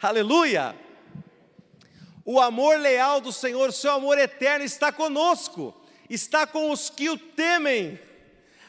Aleluia! 0.01 0.75
O 2.23 2.39
amor 2.39 2.77
leal 2.77 3.21
do 3.21 3.31
Senhor, 3.31 3.69
o 3.69 3.73
seu 3.73 3.91
amor 3.91 4.17
eterno 4.17 4.65
está 4.65 4.91
conosco, 4.91 5.73
está 6.09 6.45
com 6.45 6.71
os 6.71 6.89
que 6.89 7.09
o 7.09 7.17
temem. 7.17 7.99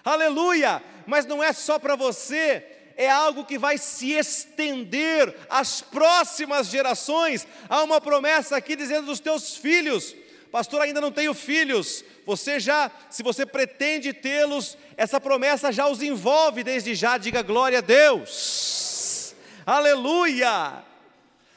Aleluia! 0.09 0.83
Mas 1.07 1.27
não 1.27 1.43
é 1.43 1.53
só 1.53 1.79
para 1.79 1.95
você, 1.97 2.65
é 2.97 3.11
algo 3.11 3.45
que 3.45 3.59
vai 3.59 3.77
se 3.77 4.13
estender 4.13 5.35
às 5.51 5.83
próximas 5.83 6.69
gerações. 6.69 7.47
Há 7.69 7.83
uma 7.83 8.01
promessa 8.01 8.57
aqui 8.57 8.75
dizendo 8.75 9.07
dos 9.07 9.21
teus 9.21 9.57
filhos. 9.57 10.17
Pastor, 10.51 10.81
ainda 10.81 11.01
não 11.01 11.13
tenho 11.13 11.35
filhos. 11.35 12.03
Você 12.25 12.59
já, 12.59 12.91
se 13.11 13.23
você 13.23 13.45
pretende 13.45 14.15
tê-los, 14.15 14.79
essa 14.97 15.21
promessa 15.21 15.71
já 15.71 15.87
os 15.87 16.01
envolve 16.01 16.65
desde 16.65 16.95
já. 16.95 17.19
Diga 17.19 17.43
glória 17.43 17.79
a 17.79 17.83
Deus. 17.83 19.35
Aleluia! 19.67 20.85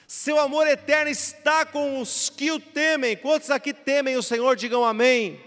Seu 0.05 0.37
amor 0.37 0.67
eterno 0.67 1.09
está 1.09 1.65
com 1.65 2.01
os 2.01 2.29
que 2.29 2.51
o 2.51 2.59
temem. 2.59 3.15
Quantos 3.15 3.49
aqui 3.49 3.73
temem 3.73 4.17
o 4.17 4.23
Senhor, 4.23 4.57
digam 4.57 4.83
amém. 4.83 5.39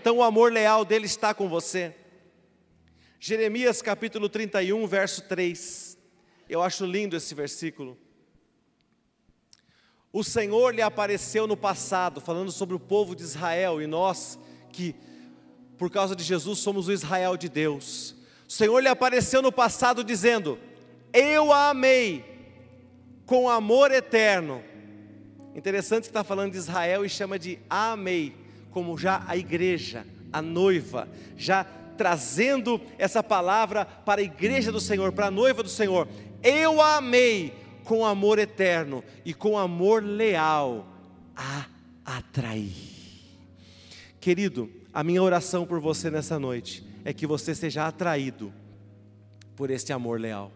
Então 0.00 0.16
o 0.16 0.22
amor 0.22 0.50
leal 0.50 0.82
dele 0.82 1.04
está 1.04 1.34
com 1.34 1.46
você. 1.46 1.94
Jeremias 3.20 3.82
capítulo 3.82 4.28
31, 4.28 4.86
verso 4.86 5.22
3. 5.22 5.98
Eu 6.48 6.62
acho 6.62 6.86
lindo 6.86 7.16
esse 7.16 7.34
versículo. 7.34 7.98
O 10.12 10.22
Senhor 10.22 10.72
lhe 10.72 10.80
apareceu 10.80 11.46
no 11.46 11.56
passado, 11.56 12.20
falando 12.20 12.52
sobre 12.52 12.76
o 12.76 12.80
povo 12.80 13.16
de 13.16 13.22
Israel 13.22 13.82
e 13.82 13.88
nós 13.88 14.38
que, 14.72 14.94
por 15.76 15.90
causa 15.90 16.14
de 16.14 16.22
Jesus, 16.22 16.60
somos 16.60 16.86
o 16.86 16.92
Israel 16.92 17.36
de 17.36 17.48
Deus. 17.48 18.14
O 18.48 18.52
Senhor 18.52 18.78
lhe 18.78 18.88
apareceu 18.88 19.42
no 19.42 19.50
passado 19.50 20.04
dizendo: 20.04 20.56
Eu 21.12 21.52
a 21.52 21.70
amei 21.70 22.24
com 23.26 23.50
amor 23.50 23.90
eterno. 23.90 24.62
Interessante 25.56 26.04
que 26.04 26.10
está 26.10 26.22
falando 26.22 26.52
de 26.52 26.58
Israel 26.58 27.04
e 27.04 27.08
chama 27.08 27.36
de 27.36 27.58
amei, 27.68 28.34
como 28.70 28.96
já 28.96 29.24
a 29.26 29.36
igreja, 29.36 30.06
a 30.32 30.40
noiva, 30.40 31.08
já 31.36 31.66
trazendo 31.98 32.80
essa 32.96 33.22
palavra 33.22 33.84
para 33.84 34.22
a 34.22 34.24
igreja 34.24 34.72
do 34.72 34.80
Senhor, 34.80 35.12
para 35.12 35.26
a 35.26 35.30
noiva 35.30 35.62
do 35.62 35.68
Senhor. 35.68 36.08
Eu 36.42 36.80
a 36.80 36.96
amei 36.96 37.52
com 37.84 38.06
amor 38.06 38.38
eterno 38.38 39.04
e 39.24 39.34
com 39.34 39.58
amor 39.58 40.02
leal 40.02 40.86
a 41.36 41.66
atrair. 42.04 42.72
Querido, 44.20 44.70
a 44.94 45.02
minha 45.02 45.22
oração 45.22 45.66
por 45.66 45.80
você 45.80 46.10
nessa 46.10 46.38
noite 46.38 46.84
é 47.04 47.12
que 47.12 47.26
você 47.26 47.54
seja 47.54 47.86
atraído 47.86 48.52
por 49.56 49.70
este 49.70 49.92
amor 49.92 50.20
leal. 50.20 50.52